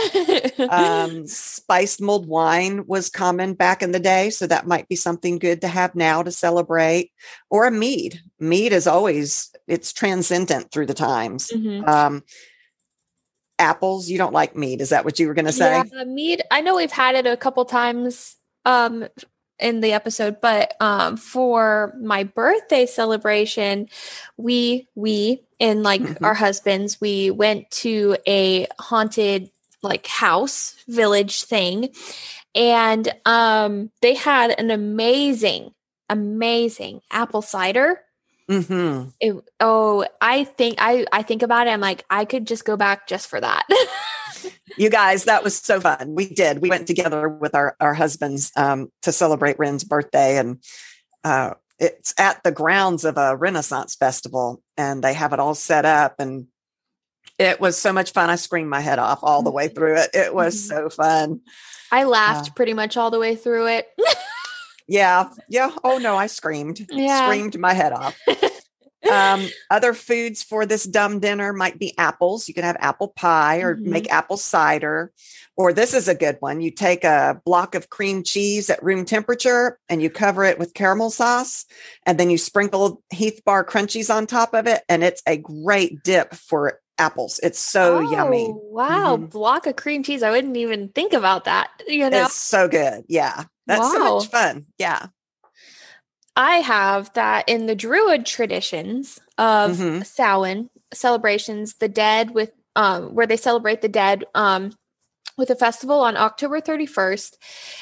[0.70, 5.38] um, spiced mulled wine was common back in the day, so that might be something
[5.38, 7.12] good to have now to celebrate.
[7.50, 8.22] Or a mead.
[8.40, 11.52] Mead is always it's transcendent through the times.
[11.54, 11.88] Mm-hmm.
[11.88, 12.24] Um,
[13.58, 14.10] apples.
[14.10, 14.82] You don't like mead.
[14.82, 15.84] Is that what you were going to say?
[15.94, 16.44] Yeah, mead.
[16.52, 19.08] I know we've had it a couple times um,
[19.60, 23.88] in the episode, but um, for my birthday celebration,
[24.38, 26.26] we we and like mm-hmm.
[26.26, 29.50] our husbands, we went to a haunted
[29.82, 31.90] like house village thing,
[32.54, 35.74] and um, they had an amazing,
[36.10, 38.02] amazing apple cider
[38.50, 39.10] Mm-hmm.
[39.20, 41.72] It, oh, I think I I think about it.
[41.72, 43.66] I'm like, I could just go back just for that.
[44.78, 46.16] you guys, that was so fun.
[46.16, 46.62] We did.
[46.62, 50.64] We went together with our our husbands um, to celebrate Ren's birthday, and
[51.24, 55.86] uh, it's at the grounds of a Renaissance festival, and they have it all set
[55.86, 56.48] up, and
[57.38, 58.30] it was so much fun.
[58.30, 59.76] I screamed my head off all the way mm-hmm.
[59.76, 60.10] through it.
[60.14, 60.78] It was mm-hmm.
[60.78, 61.42] so fun.
[61.92, 63.88] I laughed uh, pretty much all the way through it.
[64.88, 65.30] Yeah.
[65.50, 65.72] Yeah.
[65.84, 66.86] Oh no, I screamed.
[66.92, 67.28] Yeah.
[67.28, 68.18] Screamed my head off.
[69.12, 72.48] um, other foods for this dumb dinner might be apples.
[72.48, 73.90] You can have apple pie or mm-hmm.
[73.90, 75.12] make apple cider.
[75.58, 76.60] Or this is a good one.
[76.62, 80.74] You take a block of cream cheese at room temperature and you cover it with
[80.74, 81.66] caramel sauce.
[82.06, 84.84] And then you sprinkle Heath Bar crunchies on top of it.
[84.90, 87.40] And it's a great dip for apples.
[87.42, 88.48] It's so oh, yummy.
[88.50, 89.16] Wow.
[89.16, 89.26] Mm-hmm.
[89.28, 90.24] Block of cream cheese.
[90.24, 91.70] I wouldn't even think about that.
[91.88, 93.06] You know, it's so good.
[93.08, 93.46] Yeah.
[93.68, 93.92] That's wow.
[93.94, 94.66] so much fun.
[94.78, 95.08] Yeah.
[96.36, 100.02] I have that in the Druid traditions of mm-hmm.
[100.02, 104.74] Samhain celebrations, the dead with um where they celebrate the dead um
[105.38, 107.34] with a festival on October 31st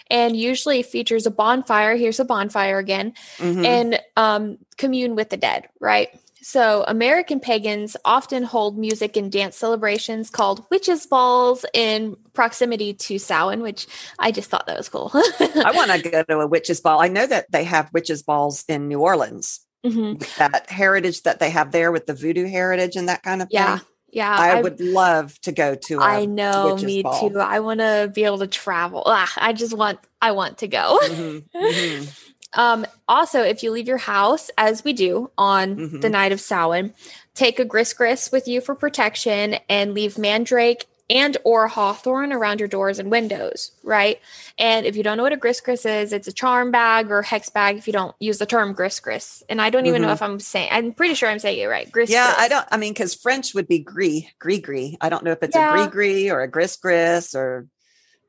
[0.09, 1.95] and usually features a bonfire.
[1.95, 3.65] Here's a bonfire again mm-hmm.
[3.65, 6.09] and um commune with the dead, right?
[6.43, 13.17] So, American pagans often hold music and dance celebrations called witches' balls in proximity to
[13.17, 13.87] Samhain, which
[14.19, 15.09] I just thought that was cool.
[15.13, 17.01] I want to go to a witches' ball.
[17.01, 19.61] I know that they have witches' balls in New Orleans.
[19.85, 20.21] Mm-hmm.
[20.37, 23.77] That heritage that they have there with the voodoo heritage and that kind of yeah.
[23.77, 23.87] thing.
[24.11, 25.99] Yeah, I, I would love to go to.
[25.99, 27.29] I know, me ball.
[27.29, 27.39] too.
[27.39, 29.01] I want to be able to travel.
[29.07, 29.99] Ah, I just want.
[30.21, 30.99] I want to go.
[31.01, 31.57] Mm-hmm.
[31.57, 32.09] Mm-hmm.
[32.55, 35.99] Um, also, if you leave your house, as we do on mm-hmm.
[35.99, 36.93] the night of Samhain,
[37.33, 42.59] take a gris gris with you for protection and leave mandrake and or hawthorn around
[42.59, 44.19] your doors and windows, right?
[44.57, 47.21] And if you don't know what a gris gris is, it's a charm bag or
[47.21, 49.43] hex bag if you don't use the term gris gris.
[49.49, 50.07] And I don't even mm-hmm.
[50.07, 51.91] know if I'm saying I'm pretty sure I'm saying it right.
[51.91, 54.95] Gris Yeah, I don't I mean cuz French would be gris, gris gris.
[55.01, 55.73] I don't know if it's yeah.
[55.73, 57.67] a gris gris or a gris gris or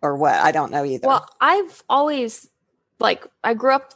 [0.03, 0.35] or what.
[0.35, 1.07] I don't know either.
[1.07, 2.49] Well, I've always
[2.99, 3.95] like I grew up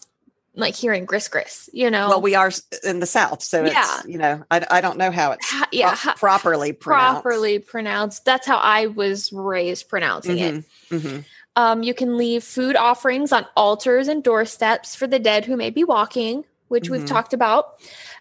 [0.55, 2.09] like hearing gris gris, you know.
[2.09, 2.51] Well, we are
[2.85, 4.01] in the South, so yeah.
[4.07, 7.23] you know, I, I don't know how it's yeah, pro- properly pronounced.
[7.23, 8.25] Properly pronounced.
[8.25, 10.57] That's how I was raised pronouncing mm-hmm.
[10.59, 10.65] it.
[10.91, 11.19] Mm-hmm.
[11.57, 15.71] Um, you can leave food offerings on altars and doorsteps for the dead who may
[15.71, 16.93] be walking, which mm-hmm.
[16.93, 17.81] we've talked about,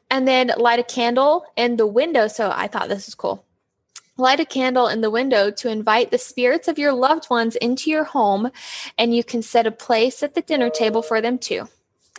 [0.10, 2.28] and then light a candle in the window.
[2.28, 3.44] So I thought this is cool.
[4.20, 7.92] Light a candle in the window to invite the spirits of your loved ones into
[7.92, 8.50] your home,
[8.98, 11.68] and you can set a place at the dinner table for them too.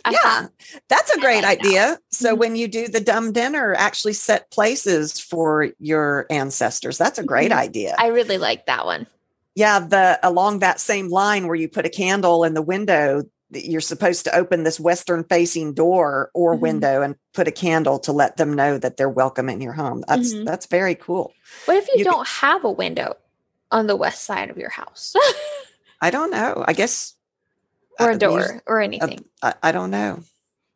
[0.05, 0.47] I yeah,
[0.87, 1.99] that's a great idea.
[2.11, 2.39] So mm-hmm.
[2.39, 6.97] when you do the dumb dinner, actually set places for your ancestors.
[6.97, 7.59] That's a great mm-hmm.
[7.59, 7.95] idea.
[7.97, 9.07] I really like that one.
[9.55, 13.81] Yeah, the along that same line where you put a candle in the window, you're
[13.81, 16.61] supposed to open this western facing door or mm-hmm.
[16.61, 20.03] window and put a candle to let them know that they're welcome in your home.
[20.07, 20.45] That's mm-hmm.
[20.45, 21.33] that's very cool.
[21.65, 23.17] What if you, you don't can, have a window
[23.71, 25.13] on the west side of your house?
[26.01, 26.63] I don't know.
[26.65, 27.15] I guess
[27.99, 29.25] or a door or anything.
[29.41, 30.23] I, I don't know.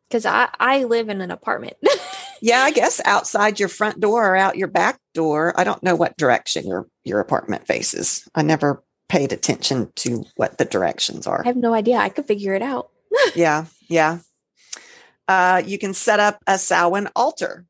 [0.08, 1.76] Because I, I live in an apartment.
[2.40, 5.58] yeah, I guess outside your front door or out your back door.
[5.58, 8.28] I don't know what direction your your apartment faces.
[8.34, 11.42] I never paid attention to what the directions are.
[11.42, 11.96] I have no idea.
[11.96, 12.90] I could figure it out.
[13.34, 14.18] yeah, yeah.
[15.26, 17.64] Uh, you can set up a Samhain altar.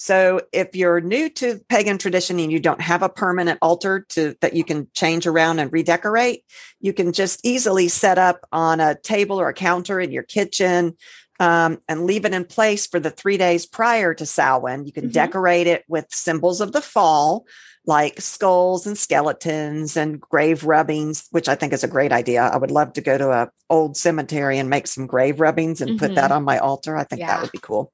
[0.00, 4.34] So if you're new to pagan tradition and you don't have a permanent altar to
[4.40, 6.42] that you can change around and redecorate,
[6.80, 10.96] you can just easily set up on a table or a counter in your kitchen
[11.38, 14.86] um, and leave it in place for the three days prior to Samhain.
[14.86, 15.12] You can mm-hmm.
[15.12, 17.44] decorate it with symbols of the fall,
[17.84, 22.40] like skulls and skeletons and grave rubbings, which I think is a great idea.
[22.40, 25.90] I would love to go to a old cemetery and make some grave rubbings and
[25.90, 25.98] mm-hmm.
[25.98, 26.38] put that mm-hmm.
[26.38, 26.96] on my altar.
[26.96, 27.26] I think yeah.
[27.26, 27.92] that would be cool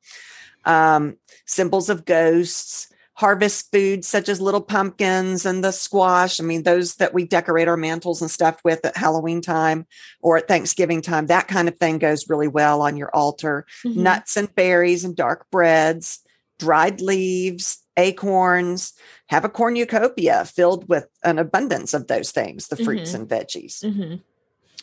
[0.66, 6.38] um, symbols of ghosts, harvest foods such as little pumpkins and the squash.
[6.38, 9.86] I mean, those that we decorate our mantles and stuff with at Halloween time
[10.20, 13.64] or at Thanksgiving time, that kind of thing goes really well on your altar.
[13.84, 14.02] Mm-hmm.
[14.02, 16.20] Nuts and berries and dark breads,
[16.58, 18.92] dried leaves, acorns,
[19.28, 23.22] have a cornucopia filled with an abundance of those things, the fruits mm-hmm.
[23.22, 23.82] and veggies.
[23.82, 24.16] Mm-hmm.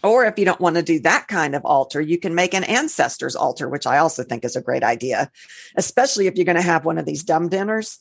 [0.03, 2.65] Or if you don't want to do that kind of altar, you can make an
[2.65, 5.31] ancestors altar, which I also think is a great idea,
[5.77, 7.99] especially if you're going to have one of these dumb dinners.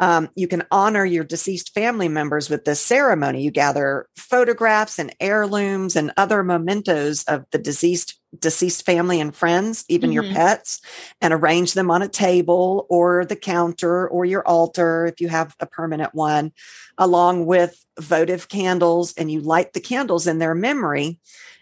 [0.00, 3.42] Um, you can honor your deceased family members with this ceremony.
[3.42, 9.84] You gather photographs and heirlooms and other mementos of the deceased deceased family and friends,
[9.88, 10.26] even mm-hmm.
[10.26, 10.80] your pets,
[11.20, 15.54] and arrange them on a table or the counter or your altar if you have
[15.60, 16.52] a permanent one,
[16.98, 19.14] along with votive candles.
[19.16, 21.18] And you light the candles in their memory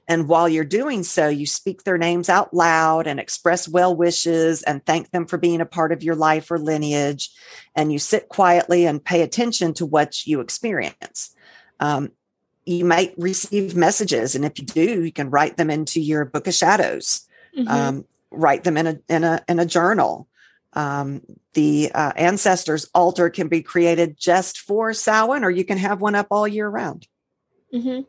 [0.09, 4.63] and while you're doing so, you speak their names out loud and express well wishes
[4.63, 7.31] and thank them for being a part of your life or lineage.
[7.77, 11.35] And you sit quietly and pay attention to what you experience.
[11.79, 12.11] Um,
[12.65, 16.47] you might receive messages, and if you do, you can write them into your book
[16.47, 17.27] of shadows.
[17.57, 17.69] Mm-hmm.
[17.69, 20.29] Um, write them in a in a in a journal.
[20.75, 21.23] Um,
[21.55, 26.15] the uh, ancestors altar can be created just for Samhain, or you can have one
[26.15, 27.07] up all year round.
[27.75, 28.03] Mm-hmm.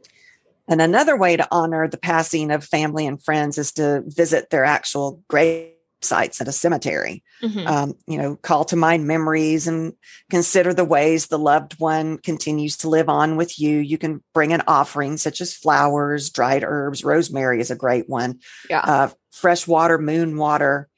[0.68, 4.64] And another way to honor the passing of family and friends is to visit their
[4.64, 7.24] actual grave sites at a cemetery.
[7.42, 7.68] Mm-hmm.
[7.68, 9.94] Um, you know, call to mind memories and
[10.30, 13.80] consider the ways the loved one continues to live on with you.
[13.80, 18.40] You can bring an offering such as flowers, dried herbs, rosemary is a great one.
[18.70, 18.82] Yeah.
[18.82, 20.90] Uh, fresh water, moon water.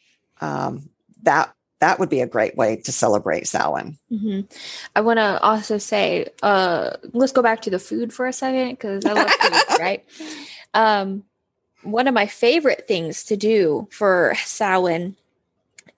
[0.41, 0.89] Um,
[1.23, 3.97] that that would be a great way to celebrate Samhain.
[4.11, 4.41] Mm-hmm.
[4.95, 8.71] I want to also say, uh, let's go back to the food for a second
[8.71, 10.05] because I love food, right?
[10.73, 11.23] Um,
[11.85, 15.15] one of my favorite things to do for Samhain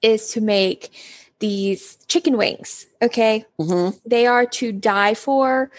[0.02, 0.92] is to make
[1.40, 2.88] these chicken wings.
[3.02, 3.46] Okay.
[3.60, 3.98] Mm-hmm.
[4.06, 5.72] They are to die for.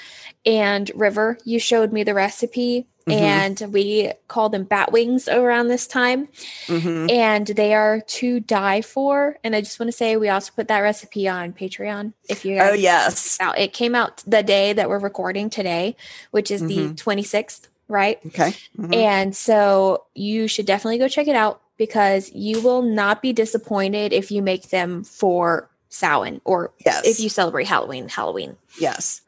[0.47, 2.87] And River, you showed me the recipe.
[3.07, 3.25] Mm-hmm.
[3.25, 6.29] And we call them bat wings around this time.
[6.67, 7.11] Mm-hmm.
[7.11, 9.39] And they are to die for.
[9.43, 12.13] And I just want to say we also put that recipe on Patreon.
[12.29, 13.39] If you Oh yes.
[13.41, 13.59] Out.
[13.59, 15.97] It came out the day that we're recording today,
[16.33, 17.73] which is the 26th, mm-hmm.
[17.89, 18.19] Right?
[18.27, 18.55] Okay.
[18.79, 18.95] Mm-hmm.
[18.95, 24.13] And so you should definitely go check it out because you will not be disappointed
[24.13, 27.07] if you make them for Samhain or yes.
[27.07, 28.57] if you celebrate Halloween, Halloween.
[28.79, 29.23] Yes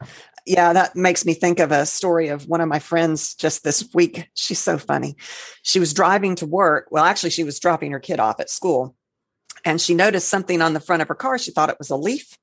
[0.45, 3.87] yeah, that makes me think of a story of one of my friends just this
[3.93, 4.29] week.
[4.33, 5.15] She's so funny.
[5.61, 6.87] She was driving to work.
[6.91, 8.95] Well, actually, she was dropping her kid off at school
[9.63, 11.37] and she noticed something on the front of her car.
[11.37, 12.37] She thought it was a leaf.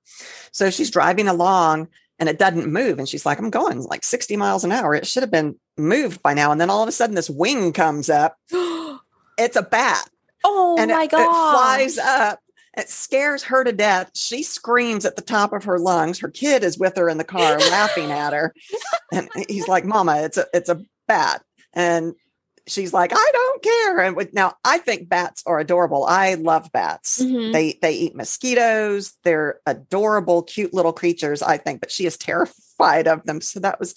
[0.52, 2.98] So she's driving along and it doesn't move.
[2.98, 4.94] And she's like, I'm going like 60 miles an hour.
[4.94, 6.52] It should have been moved by now.
[6.52, 8.36] And then all of a sudden, this wing comes up.
[8.50, 10.08] it's a bat.
[10.44, 11.20] Oh and my god!
[11.20, 12.40] It flies up
[12.78, 14.10] it scares her to death.
[14.14, 16.20] She screams at the top of her lungs.
[16.20, 18.54] Her kid is with her in the car laughing at her.
[19.10, 21.42] And he's like, Mama, it's a it's a bat.
[21.72, 22.12] And
[22.68, 24.00] she's like, I don't care.
[24.00, 26.04] And with, now I think bats are adorable.
[26.04, 27.22] I love bats.
[27.22, 27.52] Mm-hmm.
[27.52, 29.16] They they eat mosquitoes.
[29.24, 33.40] They're adorable, cute little creatures, I think, but she is terrified of them.
[33.40, 33.94] So that was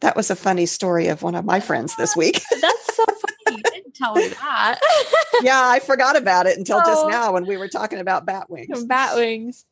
[0.00, 2.42] that was a funny story of one of my friends this week.
[2.60, 3.58] That's so funny.
[3.58, 4.78] You didn't tell me that.
[5.42, 6.84] yeah, I forgot about it until oh.
[6.84, 8.84] just now when we were talking about bat wings.
[8.84, 9.64] Bat wings.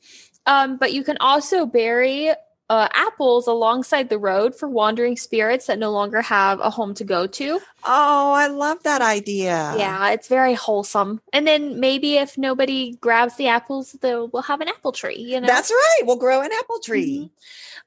[0.46, 2.32] Um, but you can also bury
[2.70, 7.02] uh, apples alongside the road for wandering spirits that no longer have a home to
[7.02, 7.60] go to.
[7.82, 9.74] Oh, I love that idea.
[9.76, 11.20] Yeah, it's very wholesome.
[11.32, 15.18] And then maybe if nobody grabs the apples, they'll we'll have an apple tree.
[15.18, 16.02] You know, that's right.
[16.04, 17.18] We'll grow an apple tree.
[17.18, 17.34] Mm-hmm.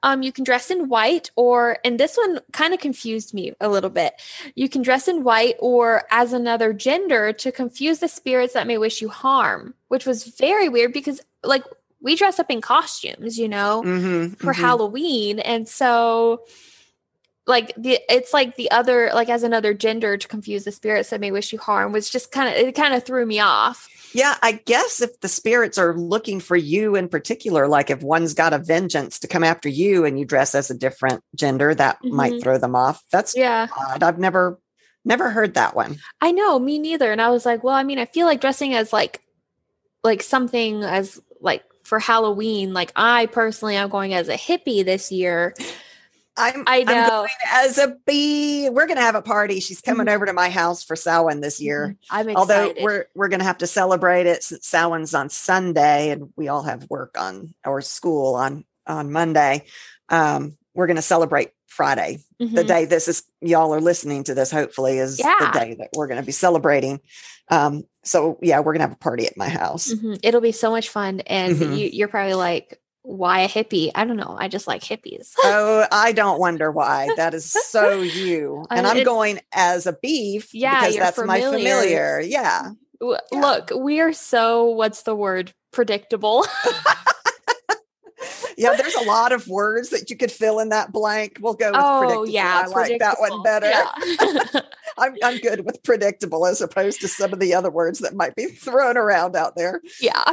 [0.05, 3.69] Um, you can dress in white, or and this one kind of confused me a
[3.69, 4.21] little bit.
[4.53, 8.77] You can dress in white or as another gender to confuse the spirits that may
[8.77, 11.63] wish you harm, which was very weird because like
[12.03, 14.61] we dress up in costumes, you know, mm-hmm, for mm-hmm.
[14.61, 16.43] Halloween, and so
[17.47, 21.19] like the it's like the other like as another gender to confuse the spirits that
[21.19, 24.37] may wish you harm was just kind of it kind of threw me off yeah,
[24.43, 28.53] I guess if the spirits are looking for you in particular, like if one's got
[28.53, 32.15] a vengeance to come after you and you dress as a different gender, that mm-hmm.
[32.15, 33.03] might throw them off.
[33.11, 33.67] That's yeah.
[33.75, 34.03] Odd.
[34.03, 34.59] I've never
[35.03, 35.97] never heard that one.
[36.21, 37.11] I know, me neither.
[37.11, 39.21] And I was like, well, I mean, I feel like dressing as like
[40.03, 45.11] like something as like for Halloween, like I personally am going as a hippie this
[45.11, 45.53] year.
[46.35, 46.93] I'm, I know.
[46.93, 48.69] I'm going as a bee.
[48.69, 49.59] We're going to have a party.
[49.59, 50.15] She's coming mm-hmm.
[50.15, 51.89] over to my house for Samhain this year.
[51.89, 52.15] Mm-hmm.
[52.15, 52.37] I'm excited.
[52.37, 56.47] Although we're we're going to have to celebrate it since Samhain's on Sunday and we
[56.47, 59.65] all have work on or school on on Monday.
[60.09, 62.55] Um, we're going to celebrate Friday, mm-hmm.
[62.55, 64.51] the day this is y'all are listening to this.
[64.51, 65.35] Hopefully, is yeah.
[65.39, 67.01] the day that we're going to be celebrating.
[67.49, 69.93] Um, so yeah, we're gonna have a party at my house.
[69.93, 70.13] Mm-hmm.
[70.23, 71.73] It'll be so much fun, and mm-hmm.
[71.73, 73.91] you, you're probably like, why a hippie?
[73.93, 74.35] I don't know.
[74.39, 75.33] I just like hippies.
[75.43, 77.09] oh, I don't wonder why.
[77.17, 78.65] That is so you.
[78.69, 81.51] And I'm going as a beef yeah, because that's familiar.
[81.51, 82.19] my familiar.
[82.21, 82.71] Yeah.
[83.01, 83.39] Yeah.
[83.39, 85.53] Look, we are so what's the word?
[85.71, 86.45] Predictable.
[88.57, 91.37] yeah, there's a lot of words that you could fill in that blank.
[91.41, 92.29] We'll go with oh, predictable.
[92.29, 93.67] Yeah, I like that one better.
[93.67, 94.61] Yeah.
[94.97, 98.35] I'm I'm good with predictable as opposed to some of the other words that might
[98.35, 99.81] be thrown around out there.
[99.99, 100.23] Yeah.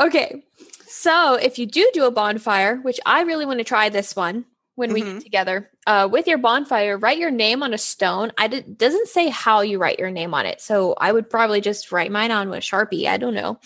[0.00, 0.42] okay.
[0.86, 4.44] So if you do do a bonfire, which I really want to try this one
[4.74, 5.14] when we mm-hmm.
[5.14, 8.32] get together, uh, with your bonfire, write your name on a stone.
[8.38, 11.60] I did, doesn't say how you write your name on it, so I would probably
[11.60, 13.06] just write mine on with Sharpie.
[13.06, 13.58] I don't know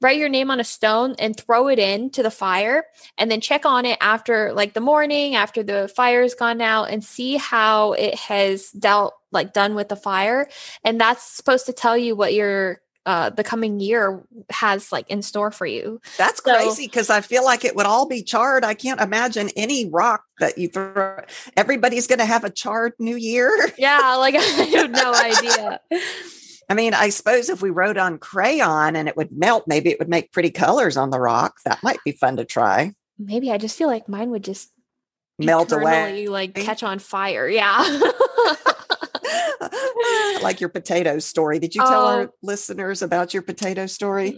[0.00, 2.84] write your name on a stone and throw it in to the fire
[3.18, 7.04] and then check on it after like the morning after the fire's gone out and
[7.04, 10.48] see how it has dealt like done with the fire
[10.84, 15.22] and that's supposed to tell you what your uh, the coming year has like in
[15.22, 16.00] store for you.
[16.18, 18.62] That's so, crazy because I feel like it would all be charred.
[18.62, 21.18] I can't imagine any rock that you throw.
[21.56, 23.50] Everybody's going to have a charred new year.
[23.78, 25.80] Yeah, like I have no idea.
[26.70, 29.98] I mean, I suppose if we wrote on crayon and it would melt, maybe it
[29.98, 31.56] would make pretty colors on the rock.
[31.64, 32.94] That might be fun to try.
[33.18, 34.70] Maybe I just feel like mine would just
[35.36, 37.48] melt away, like catch on fire.
[37.48, 37.76] Yeah.
[40.42, 41.58] like your potato story.
[41.58, 42.06] Did you tell oh.
[42.06, 44.30] our listeners about your potato story?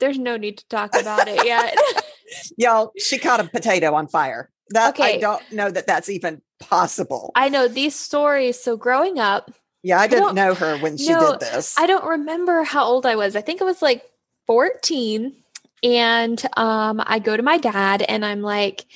[0.00, 1.76] There's no need to talk about it yet.
[2.56, 4.48] Y'all, she caught a potato on fire.
[4.70, 5.16] That okay.
[5.16, 7.32] I don't know that that's even possible.
[7.34, 8.58] I know these stories.
[8.58, 9.50] So growing up,
[9.84, 11.78] yeah, I didn't I know her when she no, did this.
[11.78, 13.36] I don't remember how old I was.
[13.36, 14.02] I think it was like
[14.46, 15.34] 14.
[15.82, 18.86] And um, I go to my dad and I'm like,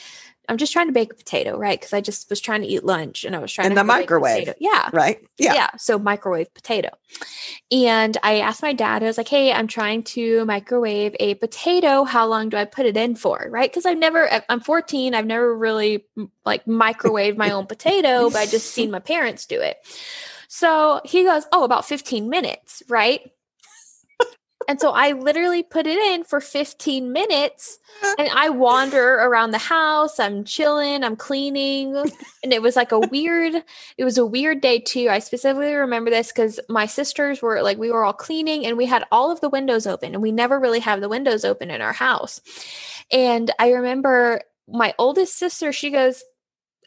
[0.48, 1.78] I'm just trying to bake a potato, right?
[1.78, 3.84] Because I just was trying to eat lunch and I was trying in to the
[3.84, 4.54] microwave.
[4.58, 4.88] Yeah.
[4.90, 5.20] Right.
[5.36, 5.52] Yeah.
[5.52, 5.68] Yeah.
[5.76, 6.88] So microwave potato.
[7.70, 12.04] And I asked my dad, I was like, hey, I'm trying to microwave a potato.
[12.04, 13.46] How long do I put it in for?
[13.50, 13.70] Right.
[13.70, 15.14] Because I've never, I'm 14.
[15.14, 16.06] I've never really
[16.46, 19.76] like microwaved my own potato, but I just seen my parents do it.
[20.48, 23.30] So he goes, Oh, about 15 minutes, right?
[24.68, 27.78] and so I literally put it in for 15 minutes
[28.18, 30.18] and I wander around the house.
[30.20, 31.96] I'm chilling, I'm cleaning.
[32.42, 33.54] And it was like a weird,
[33.96, 35.08] it was a weird day too.
[35.10, 38.86] I specifically remember this because my sisters were like, we were all cleaning and we
[38.86, 41.80] had all of the windows open and we never really have the windows open in
[41.80, 42.40] our house.
[43.10, 46.22] And I remember my oldest sister, she goes,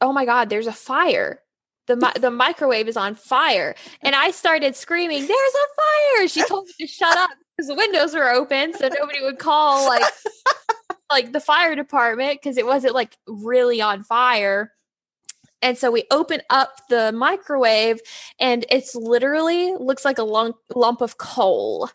[0.01, 1.41] Oh my God, there's a fire
[1.87, 3.75] the the microwave is on fire.
[4.01, 6.27] And i started screaming there's a fire!
[6.27, 9.85] She told me to shut up because the windows were open so nobody would call
[9.87, 10.03] like
[11.11, 14.71] like the fire department because it wasn't like really on fire.
[15.61, 17.99] And so we open up the microwave
[18.39, 21.89] and it's literally looks like a lump, lump of coal.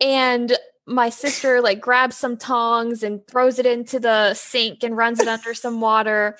[0.00, 0.54] And
[0.86, 5.26] my sister like grabs some tongs and throws it into the sink and runs it
[5.26, 6.36] under some water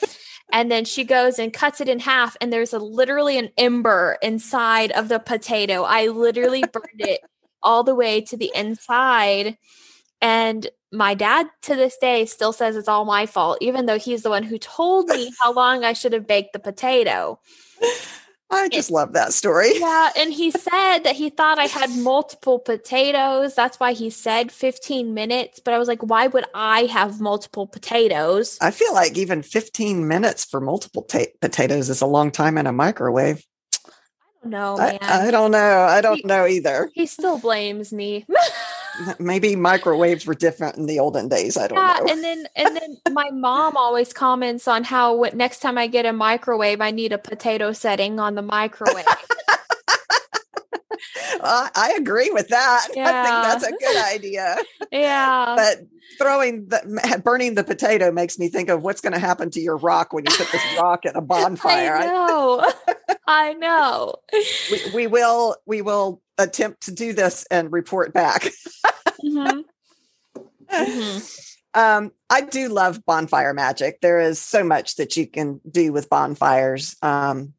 [0.53, 4.19] and then she goes and cuts it in half and there's a literally an ember
[4.23, 5.83] inside of the potato.
[5.83, 7.21] I literally burned it
[7.63, 9.59] all the way to the inside.
[10.21, 14.23] And my dad to this day still says it's all my fault even though he's
[14.23, 17.39] the one who told me how long i should have baked the potato
[18.51, 19.73] I just love that story.
[19.87, 20.11] Yeah.
[20.17, 23.55] And he said that he thought I had multiple potatoes.
[23.55, 25.61] That's why he said 15 minutes.
[25.61, 28.59] But I was like, why would I have multiple potatoes?
[28.61, 32.67] I feel like even 15 minutes for multiple ta- potatoes is a long time in
[32.67, 33.45] a microwave.
[33.85, 33.91] I
[34.43, 34.99] don't know, man.
[35.03, 35.59] I, I don't know.
[35.83, 36.91] I don't he, know either.
[36.95, 38.27] He still blames me.
[39.19, 41.57] maybe microwaves were different in the olden days.
[41.57, 42.13] I don't yeah, know.
[42.13, 46.07] and then and then my mom always comments on how what, next time I get
[46.07, 49.07] a microwave, I need a potato setting on the microwave.
[51.43, 52.89] well, I agree with that.
[52.95, 53.09] Yeah.
[53.09, 54.57] I think that's a good idea.
[54.93, 55.55] Yeah.
[55.57, 55.87] But
[56.19, 59.77] throwing the burning the potato makes me think of what's going to happen to your
[59.77, 61.97] rock when you put this rock in a bonfire.
[61.97, 62.73] I know.
[63.27, 64.15] I know.
[64.71, 68.51] We, we will we will attempt to do this and report back.
[69.25, 69.61] mm-hmm.
[70.71, 71.19] Mm-hmm.
[71.77, 74.01] Um, I do love bonfire magic.
[74.01, 76.97] There is so much that you can do with bonfires.
[77.03, 77.53] Um,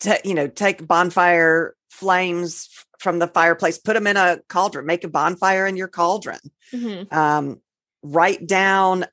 [0.00, 2.68] to, you know, take bonfire flames
[2.98, 6.38] from the fireplace, put them in a cauldron, make a bonfire in your cauldron.
[6.72, 7.16] Mm-hmm.
[7.16, 7.60] Um,
[8.02, 9.06] write down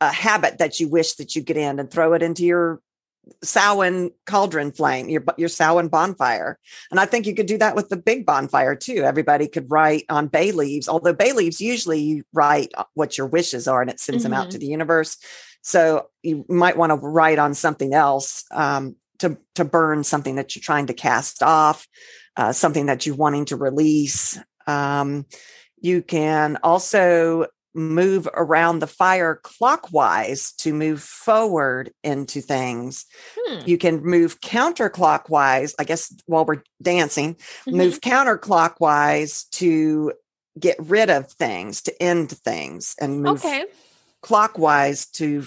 [0.00, 2.80] a habit that you wish that you get in and throw it into your
[3.44, 6.58] Samhain cauldron flame, your your Samhain bonfire.
[6.90, 9.04] And I think you could do that with the big bonfire too.
[9.04, 13.28] Everybody could write on bay leaves, although bay leaves usually you write uh, what your
[13.28, 14.32] wishes are and it sends mm-hmm.
[14.32, 15.18] them out to the universe.
[15.62, 20.54] So you might want to write on something else um, to to burn something that
[20.54, 21.88] you're trying to cast off,
[22.36, 24.38] uh, something that you're wanting to release.
[24.66, 25.26] Um,
[25.80, 33.06] you can also move around the fire clockwise to move forward into things.
[33.36, 33.60] Hmm.
[33.66, 37.76] You can move counterclockwise, I guess, while we're dancing, mm-hmm.
[37.76, 40.12] move counterclockwise to
[40.58, 43.64] get rid of things, to end things, and move okay.
[44.20, 45.44] clockwise to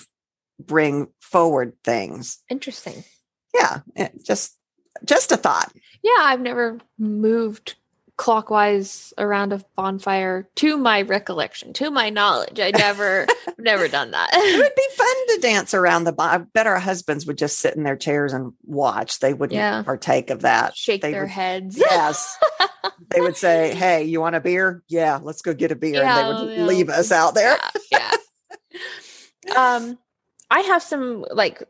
[0.59, 2.39] bring forward things.
[2.49, 3.03] Interesting.
[3.55, 4.57] Yeah, just
[5.03, 5.71] just a thought.
[6.03, 7.75] Yeah, I've never moved
[8.17, 12.59] clockwise around a bonfire to my recollection to my knowledge.
[12.59, 13.27] I never
[13.57, 14.29] never done that.
[14.33, 17.59] It would be fun to dance around the bon- i bet our husbands would just
[17.59, 19.19] sit in their chairs and watch.
[19.19, 19.83] They wouldn't yeah.
[19.83, 20.77] partake of that.
[20.77, 21.77] Shake they their would, heads.
[21.77, 22.37] Yes.
[23.09, 24.83] They would say hey you want a beer?
[24.87, 25.95] Yeah let's go get a beer.
[25.95, 26.65] Yeah, and they would yeah.
[26.65, 27.57] leave us out there.
[27.91, 28.11] Yeah,
[29.47, 29.75] yeah.
[29.75, 29.97] um
[30.51, 31.63] i have some like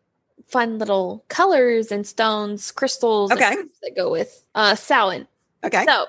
[0.48, 5.28] fun little colors and stones crystals okay that go with uh Samhain
[5.66, 5.86] Okay.
[5.86, 6.06] So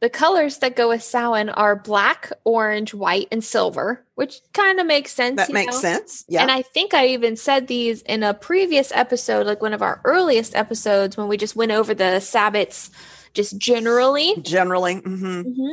[0.00, 4.86] the colors that go with Samhain are black, orange, white, and silver, which kind of
[4.86, 5.36] makes sense.
[5.36, 5.80] That makes know?
[5.80, 6.24] sense.
[6.28, 6.42] Yeah.
[6.42, 10.00] And I think I even said these in a previous episode, like one of our
[10.04, 12.90] earliest episodes when we just went over the Sabbats
[13.34, 14.34] just generally.
[14.42, 14.96] Generally.
[14.96, 15.40] Mm-hmm.
[15.40, 15.72] Mm-hmm.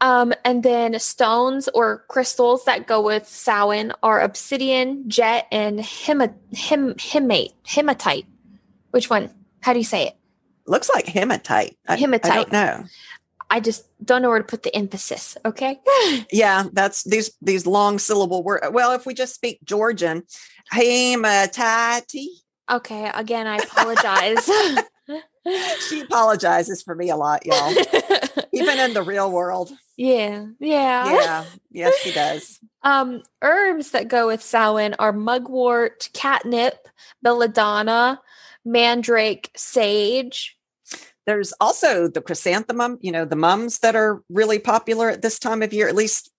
[0.00, 6.34] Um, and then stones or crystals that go with Samhain are obsidian, jet, and hema-
[6.56, 8.26] hem- hemate, hematite.
[8.90, 9.30] Which one?
[9.60, 10.16] How do you say it?
[10.66, 11.76] looks like hematite.
[11.86, 12.30] Hematite.
[12.30, 12.84] I don't know.
[13.50, 15.36] I just don't know where to put the emphasis.
[15.44, 15.78] Okay.
[16.32, 18.66] yeah, that's these these long syllable words.
[18.72, 20.22] Well, if we just speak Georgian,
[20.70, 22.14] hematite.
[22.70, 23.10] Okay.
[23.12, 24.48] Again, I apologize.
[25.88, 27.72] she apologizes for me a lot, y'all.
[28.52, 29.72] Even in the real world.
[29.96, 30.46] Yeah.
[30.60, 31.12] Yeah.
[31.12, 31.44] Yeah.
[31.70, 32.60] Yes, she does.
[32.82, 36.88] Um, herbs that go with Samhain are mugwort, catnip,
[37.22, 38.20] belladonna,
[38.64, 40.56] mandrake, sage.
[41.26, 45.62] There's also the chrysanthemum, you know, the mums that are really popular at this time
[45.62, 46.30] of year, at least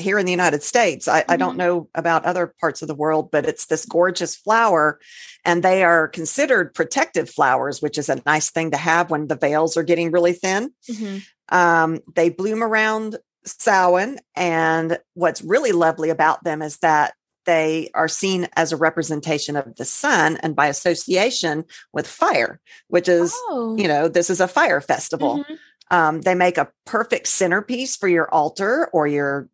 [0.00, 1.08] here in the United States.
[1.08, 1.30] I, mm-hmm.
[1.30, 1.58] I, don't mm-hmm.
[1.58, 4.98] know about other parts of the world, but it's this gorgeous flower,
[5.44, 9.36] and they are considered protective flowers, which is a nice thing to have when the
[9.36, 10.72] veils are getting really thin.
[10.90, 11.18] Mm-hmm.
[11.56, 17.14] Um, they bloom around Samhain, and what's really lovely about them is that
[17.46, 23.08] they are seen as a representation of the sun and by association with fire, which
[23.08, 23.76] is, oh.
[23.78, 25.38] you know, this is a fire festival.
[25.38, 25.54] Mm-hmm.
[25.90, 29.48] Um, they make a perfect centerpiece for your altar or your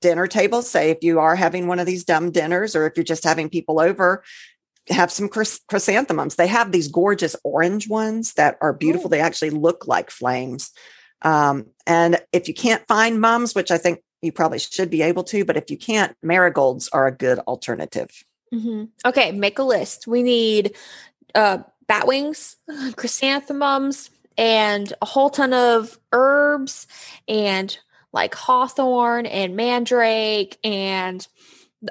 [0.00, 0.62] dinner table.
[0.62, 3.48] Say, if you are having one of these dumb dinners or if you're just having
[3.48, 4.22] people over,
[4.90, 6.36] have some chrys- chrysanthemums.
[6.36, 9.08] They have these gorgeous orange ones that are beautiful.
[9.08, 9.10] Ooh.
[9.10, 10.70] They actually look like flames.
[11.22, 15.24] Um, and if you can't find mums, which I think you probably should be able
[15.24, 18.10] to, but if you can't, marigolds are a good alternative.
[18.52, 18.84] Mm-hmm.
[19.04, 20.06] Okay, make a list.
[20.06, 20.76] We need
[21.34, 22.56] uh, bat wings,
[22.96, 26.86] chrysanthemums, and a whole ton of herbs,
[27.26, 27.76] and
[28.12, 31.26] like hawthorn and mandrake, and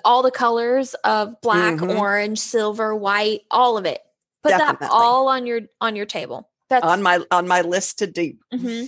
[0.04, 1.98] all the colors of black, mm-hmm.
[1.98, 4.02] orange, silver, white, all of it.
[4.44, 4.88] Put Definitely.
[4.88, 6.50] that all on your on your table.
[6.70, 8.34] That's on my on my list to do.
[8.54, 8.86] Mm-hmm.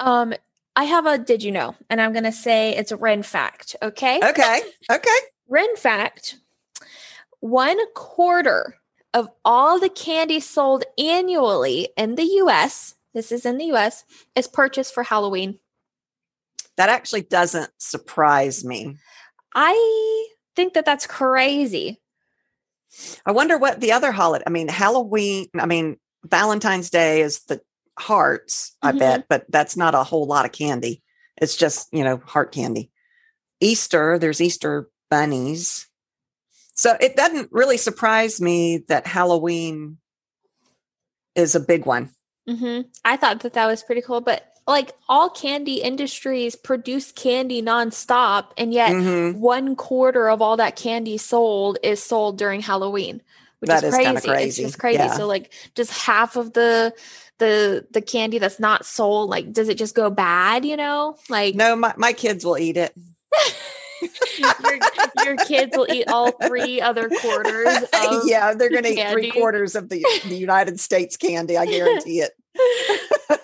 [0.00, 0.34] Um,
[0.76, 1.74] I have a did you know?
[1.90, 3.76] And I'm going to say it's a Ren fact.
[3.82, 4.20] Okay.
[4.22, 4.60] Okay.
[4.90, 5.18] Okay.
[5.48, 6.36] Ren fact
[7.42, 8.76] one quarter
[9.12, 14.04] of all the candy sold annually in the US, this is in the US,
[14.36, 15.58] is purchased for Halloween.
[16.76, 18.96] That actually doesn't surprise me.
[19.54, 22.00] I think that that's crazy.
[23.24, 27.60] I wonder what the other holiday, I mean, Halloween, I mean, Valentine's Day is the
[27.98, 28.98] hearts, I mm-hmm.
[28.98, 31.02] bet, but that's not a whole lot of candy.
[31.40, 32.90] It's just, you know, heart candy.
[33.60, 35.88] Easter, there's Easter bunnies.
[36.74, 39.98] So it doesn't really surprise me that Halloween
[41.34, 42.10] is a big one.
[42.48, 42.88] Mm-hmm.
[43.04, 48.48] I thought that that was pretty cool, but like all candy industries produce candy nonstop,
[48.56, 49.38] and yet mm-hmm.
[49.38, 53.22] one quarter of all that candy sold is sold during Halloween,
[53.60, 54.28] which that is, is crazy.
[54.28, 54.62] crazy.
[54.62, 54.98] It's just crazy.
[54.98, 55.12] Yeah.
[55.14, 56.94] So like, just half of the
[57.38, 61.56] the the candy that's not sold like does it just go bad you know like
[61.56, 62.94] no my, my kids will eat it
[64.38, 64.78] your,
[65.24, 67.84] your, kids will eat all three other quarters
[68.26, 72.32] yeah they're gonna eat three quarters of the, the united states candy i guarantee it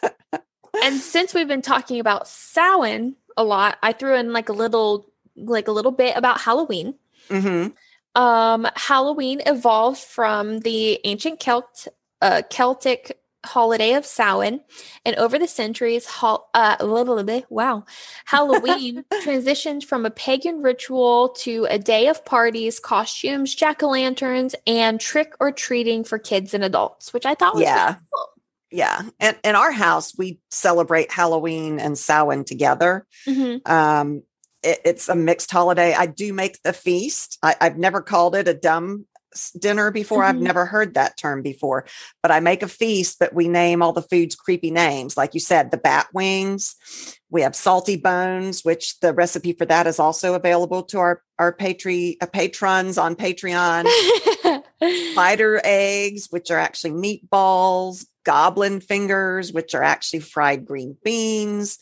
[0.83, 5.11] and since we've been talking about Samhain a lot i threw in like a little
[5.37, 6.95] like a little bit about halloween
[7.29, 8.21] mm-hmm.
[8.21, 11.87] um halloween evolved from the ancient celt
[12.21, 14.61] uh, celtic holiday of Samhain,
[15.05, 16.77] and over the centuries, uh,
[17.49, 17.85] wow,
[18.25, 24.55] Halloween transitioned from a pagan ritual to a day of parties, costumes, jack o' lanterns,
[24.67, 27.87] and trick or treating for kids and adults, which I thought was yeah.
[27.87, 28.29] Really cool.
[28.71, 29.03] Yeah.
[29.19, 33.07] And in our house, we celebrate Halloween and Samhain together.
[33.27, 33.71] Mm-hmm.
[33.71, 34.23] Um,
[34.63, 35.95] it, it's a mixed holiday.
[35.95, 37.39] I do make the feast.
[37.43, 39.07] I, have never called it a dumb
[39.59, 40.23] dinner before.
[40.23, 40.37] Mm-hmm.
[40.37, 41.87] I've never heard that term before,
[42.23, 45.17] but I make a feast, but we name all the foods creepy names.
[45.17, 46.77] Like you said, the bat wings.
[47.31, 51.53] We have salty bones, which the recipe for that is also available to our our
[51.53, 53.87] patri, uh, patrons on Patreon.
[55.13, 58.07] Spider eggs, which are actually meatballs.
[58.29, 61.79] Goblin fingers, which are actually fried green beans.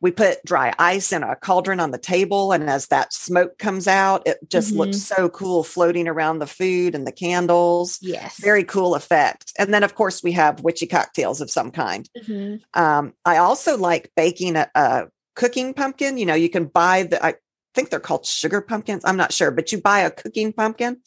[0.00, 3.86] We put dry ice in a cauldron on the table and as that smoke comes
[3.86, 4.78] out it just mm-hmm.
[4.78, 7.98] looks so cool floating around the food and the candles.
[8.00, 8.40] Yes.
[8.40, 9.52] Very cool effect.
[9.58, 12.08] And then of course we have witchy cocktails of some kind.
[12.16, 12.80] Mm-hmm.
[12.82, 16.16] um, i also like baking a, a, cooking pumpkin.
[16.16, 17.34] You know you can buy the i
[17.74, 19.04] think they're called sugar pumpkins.
[19.04, 21.02] I'm not sure but you buy a cooking pumpkin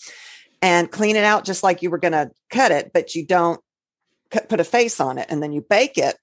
[0.61, 3.59] and clean it out just like you were going to cut it but you don't
[4.49, 6.17] put a face on it and then you bake it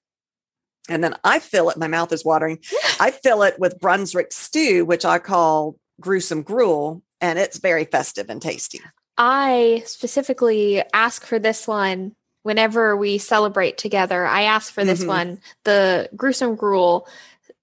[0.89, 2.59] and then I fill it, my mouth is watering.
[2.99, 8.29] I fill it with Brunswick stew, which I call gruesome gruel, and it's very festive
[8.29, 8.81] and tasty.
[9.17, 14.25] I specifically ask for this one whenever we celebrate together.
[14.25, 15.07] I ask for this mm-hmm.
[15.07, 17.07] one, the gruesome gruel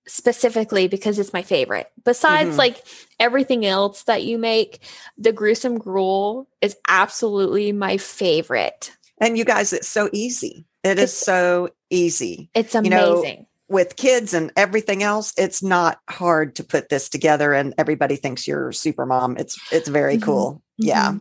[0.07, 1.91] specifically because it's my favorite.
[2.05, 2.59] Besides mm-hmm.
[2.59, 2.85] like
[3.19, 4.81] everything else that you make,
[5.19, 8.97] the gruesome gruel is absolutely my favorite.
[9.21, 10.67] And you guys, it's so easy.
[10.85, 12.51] It is so easy.
[12.55, 12.93] It's amazing.
[12.93, 17.75] You know, with kids and everything else, it's not hard to put this together and
[17.77, 19.37] everybody thinks you're super mom.
[19.37, 20.25] It's it's very mm-hmm.
[20.25, 20.53] cool.
[20.81, 20.89] Mm-hmm.
[20.89, 21.15] Yeah.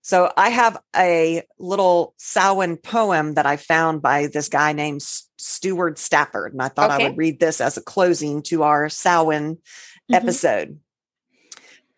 [0.00, 5.98] So I have a little Samhain poem that I found by this guy named Stewart
[5.98, 6.54] Stafford.
[6.54, 7.04] And I thought okay.
[7.04, 10.14] I would read this as a closing to our Samhain mm-hmm.
[10.14, 10.80] episode.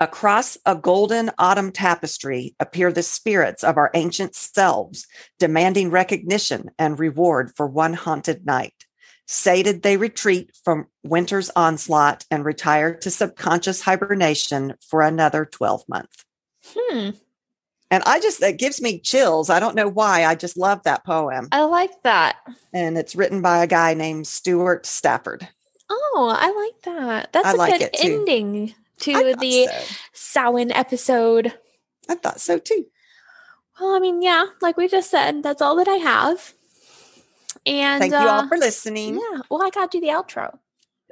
[0.02, 5.06] Across a golden autumn tapestry appear the spirits of our ancient selves,
[5.38, 8.86] demanding recognition and reward for one haunted night.
[9.26, 16.24] Sated, they retreat from winter's onslaught and retire to subconscious hibernation for another 12 month.
[16.66, 17.10] Hmm.
[17.90, 19.50] And I just, it gives me chills.
[19.50, 20.24] I don't know why.
[20.24, 21.48] I just love that poem.
[21.52, 22.36] I like that.
[22.72, 25.46] And it's written by a guy named Stewart Stafford.
[25.90, 27.32] Oh, I like that.
[27.32, 29.94] That's I a like good ending to the so.
[30.12, 31.52] Samhain episode.
[32.08, 32.86] I thought so too.
[33.80, 36.52] Well, I mean, yeah, like we just said, that's all that I have.
[37.66, 39.14] And thank you all uh, for listening.
[39.14, 39.40] Yeah.
[39.50, 40.58] Well, I got to do the outro.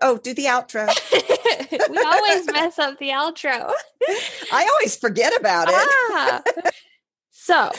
[0.01, 0.87] Oh, do the outro.
[1.91, 3.73] we always mess up the outro.
[4.53, 5.75] I always forget about it.
[5.75, 6.43] Ah.
[7.31, 7.73] So,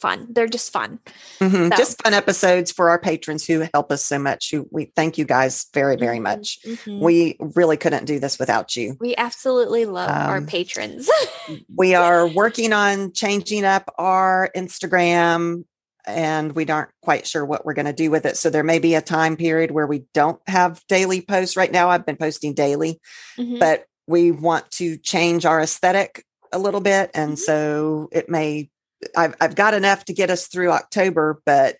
[0.00, 0.26] fun.
[0.30, 0.98] They're just fun.
[1.40, 1.70] Mm-hmm.
[1.70, 1.76] So.
[1.76, 4.50] Just fun episodes for our patrons who help us so much.
[4.50, 6.24] Who We thank you guys very, very mm-hmm.
[6.24, 6.58] much.
[6.64, 7.00] Mm-hmm.
[7.00, 8.96] We really couldn't do this without you.
[9.00, 11.08] We absolutely love um, our patrons.
[11.74, 15.64] we are working on changing up our Instagram
[16.06, 18.36] and we aren't quite sure what we're going to do with it.
[18.36, 21.56] So there may be a time period where we don't have daily posts.
[21.56, 23.00] Right now, I've been posting daily,
[23.38, 23.58] mm-hmm.
[23.58, 27.10] but we want to change our aesthetic a little bit.
[27.14, 27.36] And mm-hmm.
[27.36, 28.70] so it may
[29.16, 31.76] I've, I've got enough to get us through October, but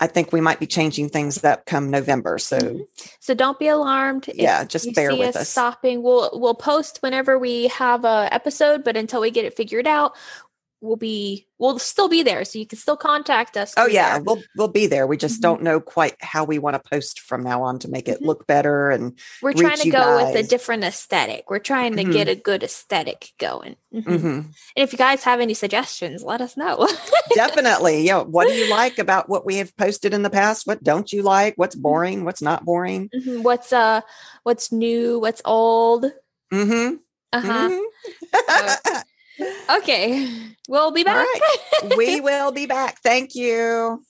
[0.00, 2.38] I think we might be changing things up come November.
[2.38, 2.82] So, mm-hmm.
[3.20, 4.30] so don't be alarmed.
[4.34, 5.48] Yeah, just bear with us, us.
[5.50, 6.02] Stopping.
[6.02, 10.16] We'll we'll post whenever we have a episode, but until we get it figured out,
[10.80, 14.22] we'll be we'll still be there so you can still contact us oh yeah there.
[14.22, 15.42] we'll we'll be there we just mm-hmm.
[15.42, 18.26] don't know quite how we want to post from now on to make it mm-hmm.
[18.26, 20.34] look better and we're trying to go guys.
[20.34, 22.12] with a different aesthetic we're trying to mm-hmm.
[22.12, 24.10] get a good aesthetic going mm-hmm.
[24.10, 24.26] Mm-hmm.
[24.26, 26.88] and if you guys have any suggestions let us know
[27.34, 30.82] definitely yeah what do you like about what we have posted in the past what
[30.82, 31.82] don't you like what's mm-hmm.
[31.82, 33.10] boring what's not boring
[33.42, 34.00] what's uh
[34.44, 36.06] what's new what's old
[36.52, 36.96] mm-hmm
[37.32, 39.02] uh-huh
[39.70, 41.26] okay We'll be back.
[41.96, 43.00] we will be back.
[43.02, 44.04] Thank you.